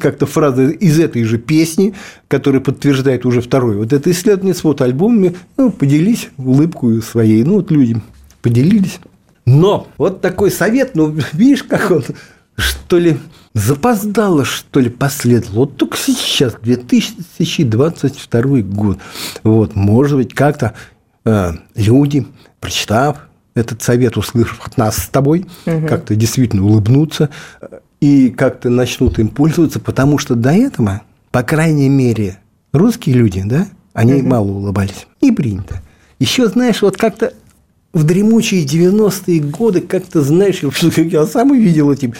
как-то 0.00 0.24
фраза 0.26 0.68
из 0.68 0.98
этой 1.00 1.24
же 1.24 1.38
песни, 1.38 1.92
которая 2.28 2.60
подтверждает 2.60 3.26
уже 3.26 3.40
второй. 3.40 3.76
Вот 3.76 3.92
это 3.92 4.12
исследование 4.12 4.54
с 4.54 4.62
вот 4.62 4.80
альбомами, 4.80 5.34
ну, 5.56 5.70
поделись 5.70 6.28
улыбку 6.38 7.02
своей. 7.02 7.42
Ну, 7.42 7.54
вот 7.54 7.72
люди 7.72 8.00
поделились. 8.42 9.00
Но 9.44 9.88
вот 9.98 10.20
такой 10.20 10.52
совет, 10.52 10.94
ну, 10.94 11.12
видишь, 11.32 11.64
как 11.64 11.90
он, 11.90 12.04
что 12.54 12.98
ли, 12.98 13.18
запоздало, 13.54 14.44
что 14.44 14.78
ли, 14.78 14.88
последовало. 14.88 15.64
Вот 15.64 15.76
только 15.76 15.96
сейчас, 15.98 16.54
2022 16.62 18.42
год. 18.62 18.98
Вот, 19.42 19.74
может 19.74 20.16
быть, 20.16 20.32
как-то 20.32 20.74
э, 21.24 21.54
люди, 21.74 22.24
прочитав 22.60 23.26
этот 23.60 23.82
совет, 23.82 24.16
услышав 24.16 24.60
от 24.66 24.76
нас 24.76 24.96
с 24.96 25.08
тобой, 25.08 25.46
угу. 25.66 25.86
как-то 25.86 26.16
действительно 26.16 26.64
улыбнуться 26.64 27.30
и 28.00 28.30
как-то 28.30 28.70
начнут 28.70 29.18
им 29.18 29.28
пользоваться, 29.28 29.78
потому 29.78 30.18
что 30.18 30.34
до 30.34 30.50
этого, 30.50 31.02
по 31.30 31.42
крайней 31.42 31.88
мере, 31.88 32.38
русские 32.72 33.16
люди, 33.16 33.42
да, 33.44 33.68
они 33.92 34.14
угу. 34.14 34.28
мало 34.28 34.48
улыбались. 34.48 35.06
Не 35.20 35.32
принято. 35.32 35.80
Еще, 36.18 36.48
знаешь, 36.48 36.82
вот 36.82 36.96
как-то 36.96 37.32
в 37.92 38.04
дремучие 38.04 38.64
90-е 38.64 39.40
годы, 39.40 39.80
как-то, 39.80 40.22
знаешь, 40.22 40.62
я 40.96 41.26
сам 41.26 41.52
увидел 41.52 41.92
эти 41.92 42.12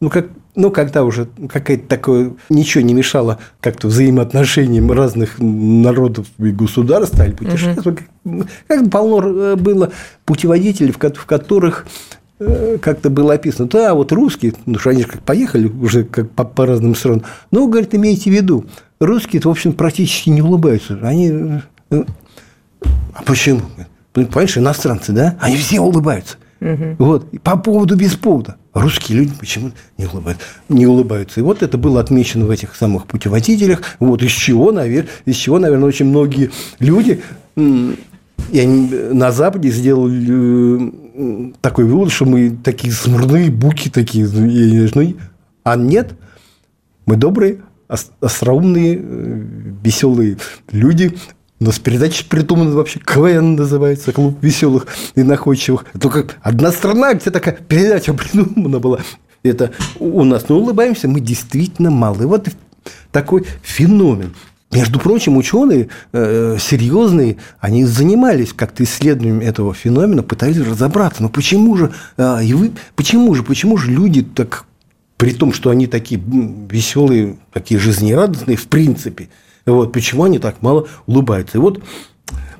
ну, 0.00 0.10
как, 0.10 0.28
ну, 0.58 0.72
когда 0.72 1.04
уже 1.04 1.28
какая-то 1.48 1.86
такое, 1.86 2.32
ничего 2.50 2.82
не 2.82 2.92
мешало 2.92 3.38
как-то 3.60 3.86
взаимоотношениям 3.86 4.90
разных 4.90 5.38
народов 5.38 6.26
и 6.38 6.50
государств, 6.50 7.14
стали 7.14 7.30
путешествовать. 7.30 8.00
Угу. 8.24 8.44
Как 8.66 8.90
полно 8.90 9.20
э, 9.22 9.56
было 9.56 9.92
путеводителей, 10.24 10.92
в 10.92 10.98
которых 10.98 11.86
э, 12.40 12.78
как-то 12.82 13.08
было 13.08 13.34
описано, 13.34 13.68
да, 13.68 13.94
вот 13.94 14.10
русские, 14.10 14.52
ну 14.66 14.80
что 14.80 14.90
они 14.90 15.02
же 15.02 15.08
как 15.08 15.22
поехали 15.22 15.68
уже 15.68 16.02
как 16.02 16.28
по, 16.32 16.44
по 16.44 16.66
разным 16.66 16.96
странам, 16.96 17.22
но, 17.52 17.68
говорит, 17.68 17.94
имейте 17.94 18.28
в 18.28 18.34
виду, 18.34 18.66
русские, 18.98 19.40
в 19.40 19.46
общем, 19.46 19.72
практически 19.72 20.30
не 20.30 20.42
улыбаются. 20.42 20.98
Они... 21.02 21.60
Э, 21.90 22.02
а 23.14 23.22
почему? 23.24 23.60
Понимаешь, 24.12 24.58
иностранцы, 24.58 25.12
да? 25.12 25.36
Они 25.40 25.56
все 25.56 25.78
улыбаются. 25.78 26.36
Угу. 26.60 26.96
Вот. 26.98 27.40
По 27.42 27.56
поводу 27.56 27.94
без 27.94 28.16
повода. 28.16 28.56
Русские 28.78 29.18
люди 29.18 29.32
почему 29.38 29.72
не 29.96 30.06
улыбаются? 30.06 30.44
Не 30.68 30.86
улыбаются. 30.86 31.40
И 31.40 31.42
вот 31.42 31.62
это 31.62 31.78
было 31.78 32.00
отмечено 32.00 32.46
в 32.46 32.50
этих 32.50 32.76
самых 32.76 33.06
путеводителях. 33.06 33.82
Вот 33.98 34.22
из 34.22 34.30
чего, 34.30 34.72
наверное, 34.72 35.10
из 35.24 35.36
чего, 35.36 35.58
наверное, 35.58 35.88
очень 35.88 36.06
многие 36.06 36.50
люди 36.78 37.22
и 38.50 38.58
они 38.60 38.88
на 39.12 39.30
Западе 39.30 39.70
сделали 39.70 40.92
такой 41.60 41.84
вывод, 41.84 42.12
что 42.12 42.24
мы 42.24 42.50
такие 42.50 42.92
смурные 42.92 43.50
буки 43.50 43.90
такие, 43.90 44.26
ну, 44.28 45.14
а 45.64 45.76
нет, 45.76 46.12
мы 47.04 47.16
добрые, 47.16 47.58
остроумные, 48.20 48.98
э, 49.00 49.42
веселые 49.82 50.38
люди, 50.70 51.16
у 51.60 51.64
нас 51.64 51.78
передача 51.78 52.24
придумана 52.24 52.70
вообще 52.70 53.00
КВН 53.00 53.56
называется, 53.56 54.12
клуб 54.12 54.38
веселых 54.42 54.86
и 55.16 55.22
находчивых. 55.22 55.86
Только 56.00 56.26
одна 56.40 56.70
страна, 56.70 57.14
где 57.14 57.30
такая 57.30 57.54
передача 57.54 58.14
придумана 58.14 58.78
была. 58.78 59.00
Это 59.42 59.72
у 59.98 60.24
нас, 60.24 60.48
но 60.48 60.58
улыбаемся, 60.58 61.08
мы 61.08 61.20
действительно 61.20 61.90
мало. 61.90 62.22
И 62.22 62.26
вот 62.26 62.48
такой 63.10 63.44
феномен. 63.62 64.34
Между 64.70 65.00
прочим, 65.00 65.38
ученые 65.38 65.88
э, 66.12 66.58
серьезные, 66.60 67.38
они 67.58 67.86
занимались 67.86 68.52
как-то 68.52 68.84
исследованием 68.84 69.40
этого 69.40 69.72
феномена, 69.72 70.22
пытались 70.22 70.58
разобраться. 70.58 71.22
Но 71.22 71.30
почему 71.30 71.74
же, 71.76 71.90
э, 72.18 72.44
и 72.44 72.52
вы, 72.52 72.72
почему 72.94 73.34
же, 73.34 73.42
почему 73.42 73.78
же 73.78 73.90
люди 73.90 74.22
так, 74.22 74.66
при 75.16 75.32
том, 75.32 75.54
что 75.54 75.70
они 75.70 75.86
такие 75.86 76.20
веселые, 76.70 77.38
такие 77.52 77.80
жизнерадостные, 77.80 78.58
в 78.58 78.66
принципе, 78.68 79.30
вот, 79.70 79.92
почему 79.92 80.24
они 80.24 80.38
так 80.38 80.62
мало 80.62 80.86
улыбаются? 81.06 81.58
И 81.58 81.60
вот 81.60 81.82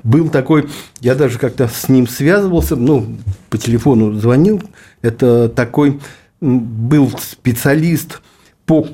был 0.03 0.29
такой, 0.29 0.69
я 1.01 1.15
даже 1.15 1.39
как-то 1.39 1.67
с 1.67 1.89
ним 1.89 2.07
связывался, 2.07 2.75
ну, 2.75 3.17
по 3.49 3.57
телефону 3.57 4.13
звонил, 4.13 4.61
это 5.01 5.49
такой 5.49 5.99
был 6.41 7.11
специалист 7.19 8.21
по 8.65 8.87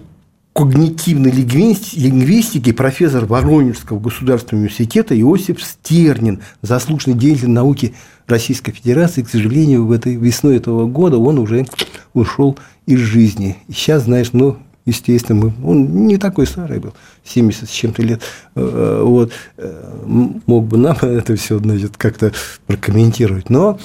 когнитивной 0.53 1.31
лингвистике, 1.31 2.73
профессор 2.73 3.25
Воронежского 3.25 3.99
государственного 3.99 4.63
университета 4.63 5.19
Иосиф 5.19 5.61
Стернин, 5.61 6.41
заслуженный 6.61 7.17
деятель 7.17 7.49
науки 7.49 7.93
Российской 8.25 8.71
Федерации. 8.71 9.23
К 9.23 9.29
сожалению, 9.29 9.85
в 9.85 9.91
этой 9.91 10.15
весной 10.15 10.55
этого 10.55 10.87
года 10.87 11.17
он 11.17 11.39
уже 11.39 11.67
ушел 12.13 12.57
из 12.85 12.99
жизни. 12.99 13.57
И 13.67 13.73
сейчас, 13.73 14.03
знаешь, 14.03 14.29
ну, 14.31 14.57
естественно, 14.85 15.53
он 15.63 16.05
не 16.05 16.17
такой 16.17 16.45
старый 16.47 16.79
был, 16.79 16.93
70 17.23 17.69
с 17.69 17.71
чем-то 17.71 18.01
лет, 18.01 18.21
э, 18.55 19.01
вот, 19.03 19.31
э, 19.57 20.03
мог 20.45 20.65
бы 20.65 20.77
нам 20.77 20.95
это 21.01 21.35
все, 21.35 21.59
значит, 21.59 21.97
как-то 21.97 22.31
прокомментировать, 22.67 23.49
но 23.49 23.79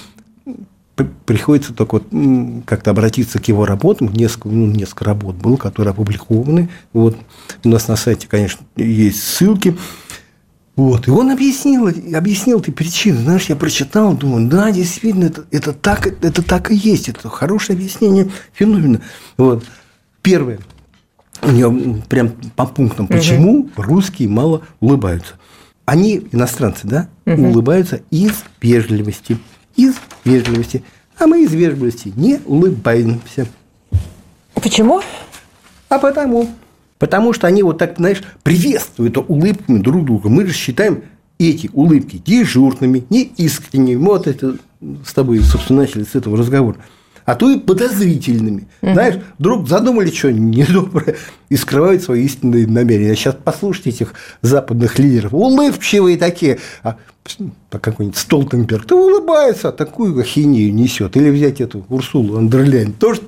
приходится 1.24 1.72
только 1.72 1.94
вот 1.94 2.64
как-то 2.66 2.90
обратиться 2.90 3.40
к 3.40 3.48
его 3.48 3.64
работам, 3.64 4.12
несколько, 4.12 4.48
ну, 4.48 4.66
несколько 4.66 5.06
работ 5.06 5.36
было, 5.36 5.56
которые 5.56 5.92
опубликованы, 5.92 6.68
вот, 6.92 7.16
у 7.64 7.68
нас 7.68 7.88
на 7.88 7.96
сайте, 7.96 8.28
конечно, 8.28 8.66
есть 8.76 9.22
ссылки, 9.22 9.76
вот. 10.76 11.08
И 11.08 11.10
он 11.10 11.30
объяснил, 11.30 11.88
объяснил 12.16 12.60
эти 12.60 12.70
причины. 12.70 13.18
Знаешь, 13.18 13.46
я 13.46 13.56
прочитал, 13.56 14.14
думаю, 14.14 14.48
да, 14.48 14.70
действительно, 14.70 15.24
это, 15.24 15.44
это, 15.50 15.72
так, 15.74 16.06
это 16.06 16.42
так 16.42 16.70
и 16.70 16.74
есть. 16.74 17.10
Это 17.10 17.28
хорошее 17.28 17.76
объяснение 17.76 18.30
феномена. 18.54 19.02
Вот. 19.36 19.62
Первое 20.22 20.60
у 21.42 21.50
нее 21.50 22.02
прям 22.08 22.30
по 22.56 22.66
пунктам, 22.66 23.06
почему 23.06 23.60
угу. 23.60 23.70
русские 23.76 24.28
мало 24.28 24.62
улыбаются. 24.80 25.34
Они, 25.84 26.28
иностранцы, 26.32 26.86
да, 26.86 27.08
угу. 27.26 27.48
улыбаются 27.48 28.02
из 28.10 28.44
вежливости. 28.60 29.38
Из 29.76 29.94
вежливости. 30.24 30.84
А 31.18 31.26
мы 31.26 31.44
из 31.44 31.52
вежливости 31.52 32.12
не 32.16 32.40
улыбаемся. 32.46 33.46
Почему? 34.54 35.00
А 35.88 35.98
потому. 35.98 36.48
Потому 36.98 37.32
что 37.32 37.46
они 37.46 37.62
вот 37.62 37.78
так, 37.78 37.96
знаешь, 37.96 38.22
приветствуют 38.42 39.16
улыбками 39.16 39.78
друг 39.78 40.04
друга. 40.04 40.28
Мы 40.28 40.46
же 40.46 40.52
считаем 40.52 41.02
эти 41.38 41.70
улыбки 41.72 42.18
дежурными, 42.18 43.04
неискренними. 43.08 43.96
Вот 43.96 44.26
это 44.26 44.56
с 45.06 45.12
тобой, 45.14 45.40
собственно, 45.40 45.82
начали 45.82 46.04
с 46.04 46.14
этого 46.14 46.36
разговора 46.36 46.76
а 47.24 47.34
то 47.34 47.50
и 47.50 47.58
подозрительными. 47.58 48.68
Угу. 48.82 48.92
Знаешь, 48.92 49.20
вдруг 49.38 49.68
задумали 49.68 50.10
что 50.10 50.32
недоброе 50.32 51.16
и 51.48 51.56
скрывают 51.56 52.02
свои 52.02 52.24
истинные 52.24 52.66
намерения. 52.66 53.14
Сейчас 53.14 53.36
послушайте 53.42 53.90
этих 53.90 54.14
западных 54.42 54.98
лидеров. 54.98 55.34
Улыбчивые 55.34 56.16
такие. 56.16 56.58
А 56.82 56.96
какой-нибудь 57.70 58.18
Столтенберг, 58.18 58.86
то 58.86 58.96
улыбается, 58.96 59.68
а 59.68 59.72
такую 59.72 60.18
ахинею 60.18 60.74
несет. 60.74 61.16
Или 61.16 61.30
взять 61.30 61.60
эту 61.60 61.84
Урсулу 61.88 62.38
Андерляйн, 62.38 62.92
тоже 62.92 63.20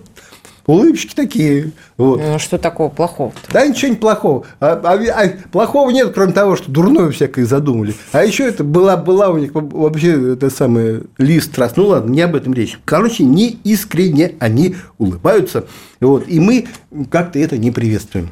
улыбочки 0.66 1.14
такие. 1.14 1.72
Вот. 1.96 2.20
Ну, 2.20 2.38
что 2.38 2.58
такого 2.58 2.88
плохого? 2.88 3.32
Да 3.52 3.66
ничего 3.66 3.90
не 3.90 3.96
плохого. 3.96 4.44
А, 4.60 4.80
а, 4.82 4.94
а, 4.94 5.28
плохого 5.50 5.90
нет, 5.90 6.12
кроме 6.14 6.32
того, 6.32 6.56
что 6.56 6.70
дурное 6.70 7.10
всякое 7.10 7.44
задумали. 7.44 7.94
А 8.12 8.24
еще 8.24 8.44
это 8.44 8.64
была, 8.64 8.96
была 8.96 9.30
у 9.30 9.38
них 9.38 9.50
вообще 9.54 10.34
это 10.34 10.50
самое 10.50 11.02
лист 11.18 11.58
раз. 11.58 11.76
Ну 11.76 11.86
ладно, 11.86 12.10
не 12.10 12.20
об 12.20 12.34
этом 12.34 12.54
речь. 12.54 12.78
Короче, 12.84 13.24
не 13.24 13.58
искренне 13.64 14.34
они 14.38 14.76
улыбаются. 14.98 15.66
Вот. 16.00 16.28
И 16.28 16.40
мы 16.40 16.66
как-то 17.10 17.38
это 17.38 17.58
не 17.58 17.70
приветствуем. 17.70 18.30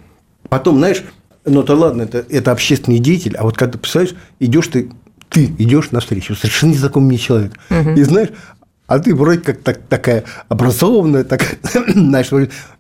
Потом, 0.48 0.78
знаешь, 0.78 1.04
ну 1.44 1.62
то 1.62 1.74
ладно, 1.74 2.02
это, 2.02 2.24
это 2.28 2.52
общественный 2.52 2.98
деятель, 2.98 3.36
а 3.36 3.44
вот 3.44 3.56
когда 3.56 3.72
ты 3.72 3.78
представляешь, 3.78 4.16
идешь 4.38 4.68
ты 4.68 4.90
ты 5.30 5.44
идешь 5.44 5.92
навстречу 5.92 6.34
совершенно 6.34 6.72
незнакомый 6.72 7.16
человек. 7.16 7.52
Угу. 7.70 7.90
И 7.90 8.02
знаешь, 8.02 8.30
а 8.90 8.98
ты 8.98 9.14
вроде 9.14 9.40
как 9.40 9.60
так, 9.62 9.78
такая 9.88 10.24
образованная, 10.48 11.22
так, 11.22 11.42
знаешь, 11.86 12.28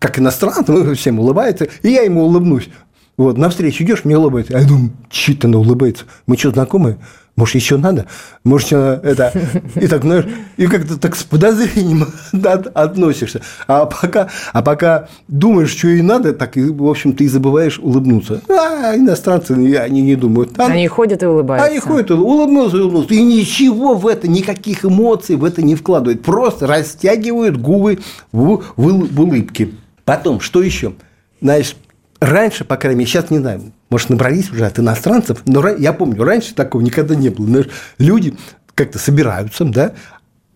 как 0.00 0.18
иностранец, 0.18 0.66
ну, 0.66 0.92
всем 0.96 1.20
улыбается, 1.20 1.68
и 1.82 1.90
я 1.90 2.02
ему 2.02 2.24
улыбнусь. 2.24 2.68
Вот, 3.16 3.36
навстречу 3.36 3.84
идешь, 3.84 4.04
мне 4.04 4.16
улыбается. 4.16 4.56
А 4.56 4.60
я 4.60 4.66
думаю, 4.66 4.90
чит 5.10 5.44
она 5.44 5.58
улыбается. 5.58 6.04
Мы 6.26 6.36
что, 6.36 6.50
знакомые? 6.50 6.98
Может, 7.36 7.54
еще 7.54 7.76
надо? 7.78 8.06
Может, 8.44 8.72
это... 8.72 9.32
И 9.76 9.86
так, 9.86 10.02
знаешь, 10.02 10.26
и 10.56 10.66
как-то 10.66 10.98
так 10.98 11.16
с 11.16 11.22
подозрением 11.22 12.06
относишься. 12.74 13.40
А 13.66 13.86
пока, 13.86 14.28
а 14.52 14.62
пока 14.62 15.08
думаешь, 15.28 15.70
что 15.70 15.88
и 15.88 16.02
надо, 16.02 16.34
так, 16.34 16.56
в 16.56 16.86
общем, 16.86 17.14
ты 17.14 17.28
забываешь 17.28 17.78
улыбнуться. 17.78 18.42
А 18.48 18.94
иностранцы, 18.96 19.52
они 19.52 20.02
не 20.02 20.16
думают. 20.16 20.58
А, 20.58 20.66
они 20.66 20.86
ходят 20.88 21.22
и 21.22 21.26
улыбаются. 21.26 21.66
Они 21.66 21.78
ходят 21.78 22.10
и 22.10 22.14
улыбнулся, 22.14 22.76
и 22.76 22.80
улыбнулся. 22.80 23.14
И 23.14 23.22
ничего 23.22 23.94
в 23.94 24.06
это, 24.06 24.28
никаких 24.28 24.84
эмоций 24.84 25.36
в 25.36 25.44
это 25.44 25.62
не 25.62 25.76
вкладывают. 25.76 26.22
Просто 26.22 26.66
растягивают 26.66 27.56
губы 27.56 28.00
в, 28.32 28.62
в, 28.76 29.14
в 29.14 29.20
улыбке. 29.20 29.70
Потом, 30.04 30.40
что 30.40 30.62
еще? 30.62 30.92
Знаешь, 31.40 31.74
раньше, 32.20 32.64
по 32.64 32.76
крайней 32.76 33.00
мере, 33.00 33.10
сейчас 33.10 33.30
не 33.30 33.38
знаю, 33.38 33.72
может, 33.88 34.10
набрались 34.10 34.50
уже 34.50 34.66
от 34.66 34.78
иностранцев, 34.78 35.42
но 35.46 35.66
я 35.68 35.92
помню, 35.92 36.22
раньше 36.22 36.54
такого 36.54 36.82
никогда 36.82 37.14
не 37.14 37.30
было. 37.30 37.64
Люди 37.98 38.36
как-то 38.74 38.98
собираются, 38.98 39.64
да, 39.64 39.92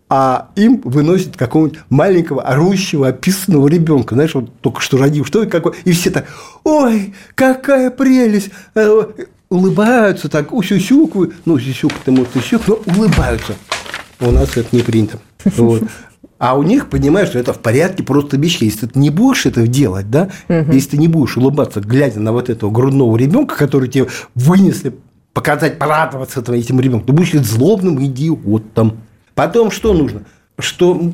а 0.08 0.50
им 0.54 0.80
выносят 0.84 1.36
какого-нибудь 1.36 1.80
маленького 1.88 2.42
орущего, 2.42 3.08
описанного 3.08 3.66
ребенка, 3.68 4.14
знаешь, 4.14 4.34
вот 4.34 4.54
только 4.60 4.80
что 4.80 4.98
родив, 4.98 5.26
что 5.26 5.42
и 5.42 5.46
какой, 5.48 5.74
и 5.84 5.92
все 5.92 6.10
так, 6.10 6.26
ой, 6.62 7.14
какая 7.34 7.90
прелесть, 7.90 8.50
э, 8.74 9.04
улыбаются 9.48 10.28
так, 10.28 10.52
усюсюкают, 10.52 11.34
ну, 11.44 11.58
сюсюк-то 11.58 12.12
может 12.12 12.36
усюк, 12.36 12.62
но 12.66 12.74
улыбаются. 12.86 13.54
У 14.20 14.30
нас 14.30 14.56
это 14.56 14.68
не 14.76 14.82
принято. 14.82 15.18
Вот. 15.44 15.82
А 16.38 16.56
у 16.58 16.62
них, 16.62 16.90
понимаешь, 16.90 17.28
что 17.28 17.38
это 17.38 17.52
в 17.52 17.60
порядке 17.60 18.02
просто 18.02 18.36
вещей. 18.36 18.66
Если 18.66 18.86
ты 18.86 18.98
не 18.98 19.10
будешь 19.10 19.46
это 19.46 19.66
делать, 19.66 20.10
да, 20.10 20.30
угу. 20.48 20.72
если 20.72 20.90
ты 20.90 20.96
не 20.98 21.08
будешь 21.08 21.36
улыбаться, 21.36 21.80
глядя 21.80 22.20
на 22.20 22.32
вот 22.32 22.50
этого 22.50 22.70
грудного 22.70 23.16
ребенка, 23.16 23.56
который 23.56 23.88
тебе 23.88 24.08
вынесли 24.34 24.94
показать, 25.32 25.78
порадоваться 25.78 26.40
этим 26.52 26.80
ребенком, 26.80 27.06
ты 27.06 27.12
будешь 27.12 27.32
злобным 27.32 28.04
идиотом. 28.04 28.98
Потом 29.34 29.70
что 29.70 29.92
нужно? 29.92 30.22
что 30.58 31.12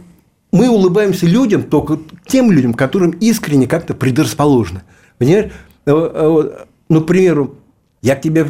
мы 0.52 0.68
улыбаемся 0.68 1.26
людям, 1.26 1.62
только 1.62 1.98
тем 2.26 2.50
людям, 2.50 2.74
которым 2.74 3.10
искренне 3.10 3.66
как-то 3.66 3.94
предрасположены. 3.94 4.82
Понимаешь? 5.18 5.52
Э, 5.86 5.92
э, 5.92 6.64
ну, 6.88 7.00
к 7.00 7.06
примеру, 7.06 7.56
я 8.02 8.16
к 8.16 8.22
тебе 8.22 8.44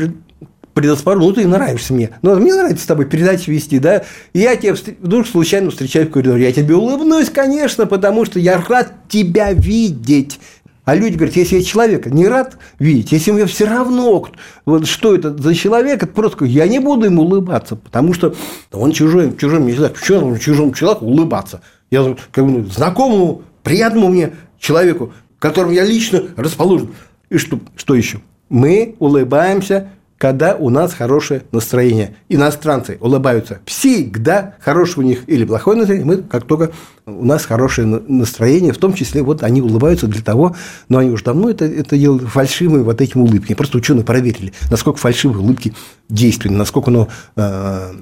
предрасположен, 0.74 1.22
ну, 1.22 1.32
ты 1.32 1.46
нравишься 1.46 1.92
мне. 1.92 2.10
Ну, 2.22 2.38
мне 2.38 2.54
нравится 2.54 2.84
с 2.84 2.86
тобой 2.86 3.06
передачи 3.06 3.50
вести, 3.50 3.78
да? 3.78 4.02
И 4.32 4.40
я 4.40 4.56
тебя 4.56 4.74
вдруг 5.00 5.26
случайно 5.26 5.70
встречаю 5.70 6.06
в 6.06 6.10
коридоре. 6.10 6.44
Я 6.44 6.52
тебе 6.52 6.74
улыбнусь, 6.76 7.30
конечно, 7.30 7.86
потому 7.86 8.24
что 8.24 8.38
я 8.38 8.62
рад 8.68 8.92
тебя 9.08 9.52
видеть. 9.52 10.38
А 10.84 10.94
люди 10.94 11.14
говорят, 11.14 11.36
если 11.36 11.56
я 11.56 11.62
человека 11.62 12.10
не 12.10 12.26
рад 12.26 12.58
видеть, 12.78 13.12
если 13.12 13.30
мне 13.30 13.46
все 13.46 13.66
равно, 13.66 14.26
вот 14.64 14.86
что 14.86 15.14
это 15.14 15.36
за 15.36 15.54
человек, 15.54 16.02
это 16.02 16.12
просто 16.12 16.44
я 16.46 16.66
не 16.66 16.78
буду 16.78 17.04
ему 17.04 17.22
улыбаться, 17.22 17.76
потому 17.76 18.14
что 18.14 18.34
он 18.72 18.92
чужой, 18.92 19.36
чужой 19.36 19.60
мне 19.60 19.74
человек. 19.74 19.98
Почему 19.98 20.38
чужому 20.38 20.74
человеку 20.74 21.04
улыбаться? 21.04 21.60
Я 21.90 22.16
как 22.32 22.46
бы, 22.46 22.66
знакомому, 22.66 23.42
приятному 23.62 24.08
мне 24.08 24.32
человеку, 24.58 25.12
которому 25.38 25.72
я 25.72 25.84
лично 25.84 26.24
расположен. 26.36 26.94
И 27.28 27.36
что, 27.36 27.60
что 27.76 27.94
еще? 27.94 28.20
Мы 28.48 28.96
улыбаемся 28.98 29.90
когда 30.20 30.54
у 30.54 30.68
нас 30.68 30.92
хорошее 30.92 31.44
настроение. 31.50 32.14
Иностранцы 32.28 32.98
улыбаются 33.00 33.60
всегда, 33.64 34.54
хорошее 34.60 35.06
у 35.06 35.08
них 35.08 35.22
или 35.28 35.46
плохое 35.46 35.78
настроение, 35.78 36.06
мы 36.06 36.16
как 36.18 36.44
только 36.44 36.72
у 37.06 37.24
нас 37.24 37.46
хорошее 37.46 37.86
настроение, 37.86 38.74
в 38.74 38.76
том 38.76 38.92
числе 38.92 39.22
вот 39.22 39.42
они 39.42 39.62
улыбаются 39.62 40.06
для 40.08 40.20
того, 40.20 40.54
но 40.90 40.98
они 40.98 41.10
уже 41.10 41.24
давно 41.24 41.48
это, 41.48 41.64
это 41.64 41.96
делают 41.96 42.24
фальшивые 42.24 42.84
вот 42.84 43.00
этими 43.00 43.22
улыбками. 43.22 43.56
Просто 43.56 43.78
ученые 43.78 44.04
проверили, 44.04 44.52
насколько 44.70 44.98
фальшивые 44.98 45.40
улыбки 45.42 45.72
действенны, 46.10 46.58
насколько 46.58 46.90
оно 46.90 47.08
э, 47.36 47.92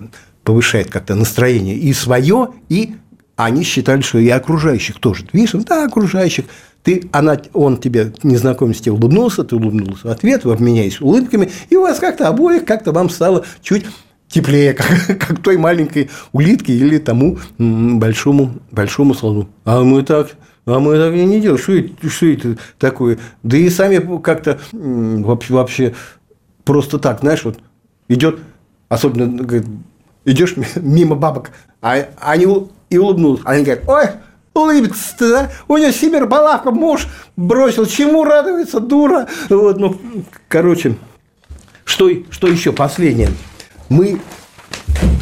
повышает 0.42 0.90
как-то 0.90 1.14
настроение 1.14 1.76
и 1.76 1.92
свое, 1.92 2.48
и 2.68 2.96
они 3.36 3.62
считали, 3.62 4.00
что 4.00 4.18
и 4.18 4.28
окружающих 4.28 4.98
тоже. 4.98 5.24
Видишь, 5.32 5.52
да, 5.52 5.84
окружающих 5.84 6.46
ты, 6.88 7.06
она, 7.12 7.36
он 7.52 7.76
тебе, 7.76 8.14
незнакомец 8.22 8.80
тебе 8.80 8.92
улыбнулся, 8.92 9.44
ты 9.44 9.56
улыбнулся 9.56 10.08
в 10.08 10.10
ответ, 10.10 10.46
вы 10.46 10.54
обменялись 10.54 11.02
улыбками, 11.02 11.50
и 11.68 11.76
у 11.76 11.82
вас 11.82 11.98
как-то 11.98 12.28
обоих, 12.28 12.64
как-то 12.64 12.92
вам 12.92 13.10
стало 13.10 13.44
чуть 13.60 13.84
теплее, 14.26 14.72
как, 14.72 14.86
как 15.18 15.42
той 15.42 15.58
маленькой 15.58 16.08
улитке 16.32 16.72
или 16.72 16.96
тому 16.96 17.40
большому, 17.58 18.54
большому 18.70 19.12
слону. 19.12 19.50
А 19.66 19.82
мы 19.82 20.02
так, 20.02 20.30
а 20.64 20.78
мы 20.78 20.96
так 20.96 21.12
не 21.12 21.42
делаем. 21.42 21.62
Что 21.62 21.74
это, 21.74 22.08
что 22.08 22.24
это 22.24 22.58
такое? 22.78 23.18
Да 23.42 23.58
и 23.58 23.68
сами 23.68 24.22
как-то 24.22 24.58
вообще, 24.72 25.52
вообще 25.52 25.94
просто 26.64 26.98
так, 26.98 27.20
знаешь, 27.20 27.44
вот 27.44 27.58
идет, 28.08 28.38
особенно 28.88 29.46
идешь 30.24 30.54
мимо 30.76 31.16
бабок, 31.16 31.50
а 31.82 32.06
они 32.16 32.46
и 32.88 32.96
улыбнулся. 32.96 33.42
Они 33.44 33.62
говорят, 33.62 33.86
ой, 33.86 34.04
улыбится 34.58 35.28
да? 35.28 35.50
У 35.68 35.76
нее 35.76 35.92
Сибир 35.92 36.26
Балака 36.26 36.70
муж 36.70 37.06
бросил. 37.36 37.86
Чему 37.86 38.24
радуется, 38.24 38.80
дура? 38.80 39.28
Вот, 39.48 39.78
ну, 39.78 39.98
короче, 40.48 40.96
что, 41.84 42.10
что 42.30 42.48
еще? 42.48 42.72
Последнее. 42.72 43.30
Мы 43.88 44.20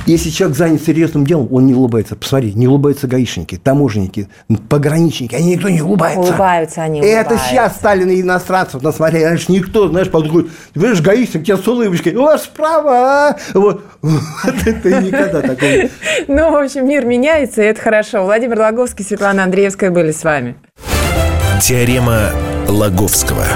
если 0.06 0.30
человек 0.30 0.56
занят 0.56 0.82
серьезным 0.82 1.26
делом, 1.26 1.48
он 1.50 1.66
не 1.66 1.74
улыбается. 1.74 2.16
Посмотри, 2.16 2.52
не 2.54 2.68
улыбаются 2.68 3.06
гаишники, 3.06 3.56
таможенники, 3.56 4.28
пограничники, 4.68 5.34
они 5.34 5.54
никто 5.54 5.68
не 5.68 5.82
улыбается. 5.82 6.20
Улыбаются 6.20 6.82
они, 6.82 7.00
улыбаются. 7.00 7.34
Это 7.34 7.42
сейчас 7.44 7.76
стали 7.76 8.04
на 8.04 8.20
иностранцев 8.20 8.82
насмотрели. 8.82 9.24
Раньше 9.24 9.50
никто, 9.50 9.88
знаешь, 9.88 10.10
подходит, 10.10 10.50
ты 10.72 10.80
видишь, 10.80 11.00
гаишник, 11.00 11.44
тебя 11.44 11.56
с 11.56 11.66
улыбочкой, 11.66 12.14
у 12.14 12.22
вас 12.22 12.44
справа, 12.44 12.92
а? 12.92 13.36
Вот. 13.54 13.82
Это 14.64 15.00
никогда 15.02 15.40
такого. 15.42 15.72
Ну, 16.28 16.52
в 16.52 16.56
общем, 16.56 16.86
мир 16.86 17.04
меняется, 17.04 17.62
и 17.62 17.66
это 17.66 17.80
хорошо. 17.80 18.24
Владимир 18.24 18.58
Логовский, 18.58 19.04
Светлана 19.04 19.44
Андреевская 19.44 19.90
были 19.90 20.12
с 20.12 20.22
вами. 20.22 20.56
Теорема 21.60 22.30
Лаговского. 22.68 23.46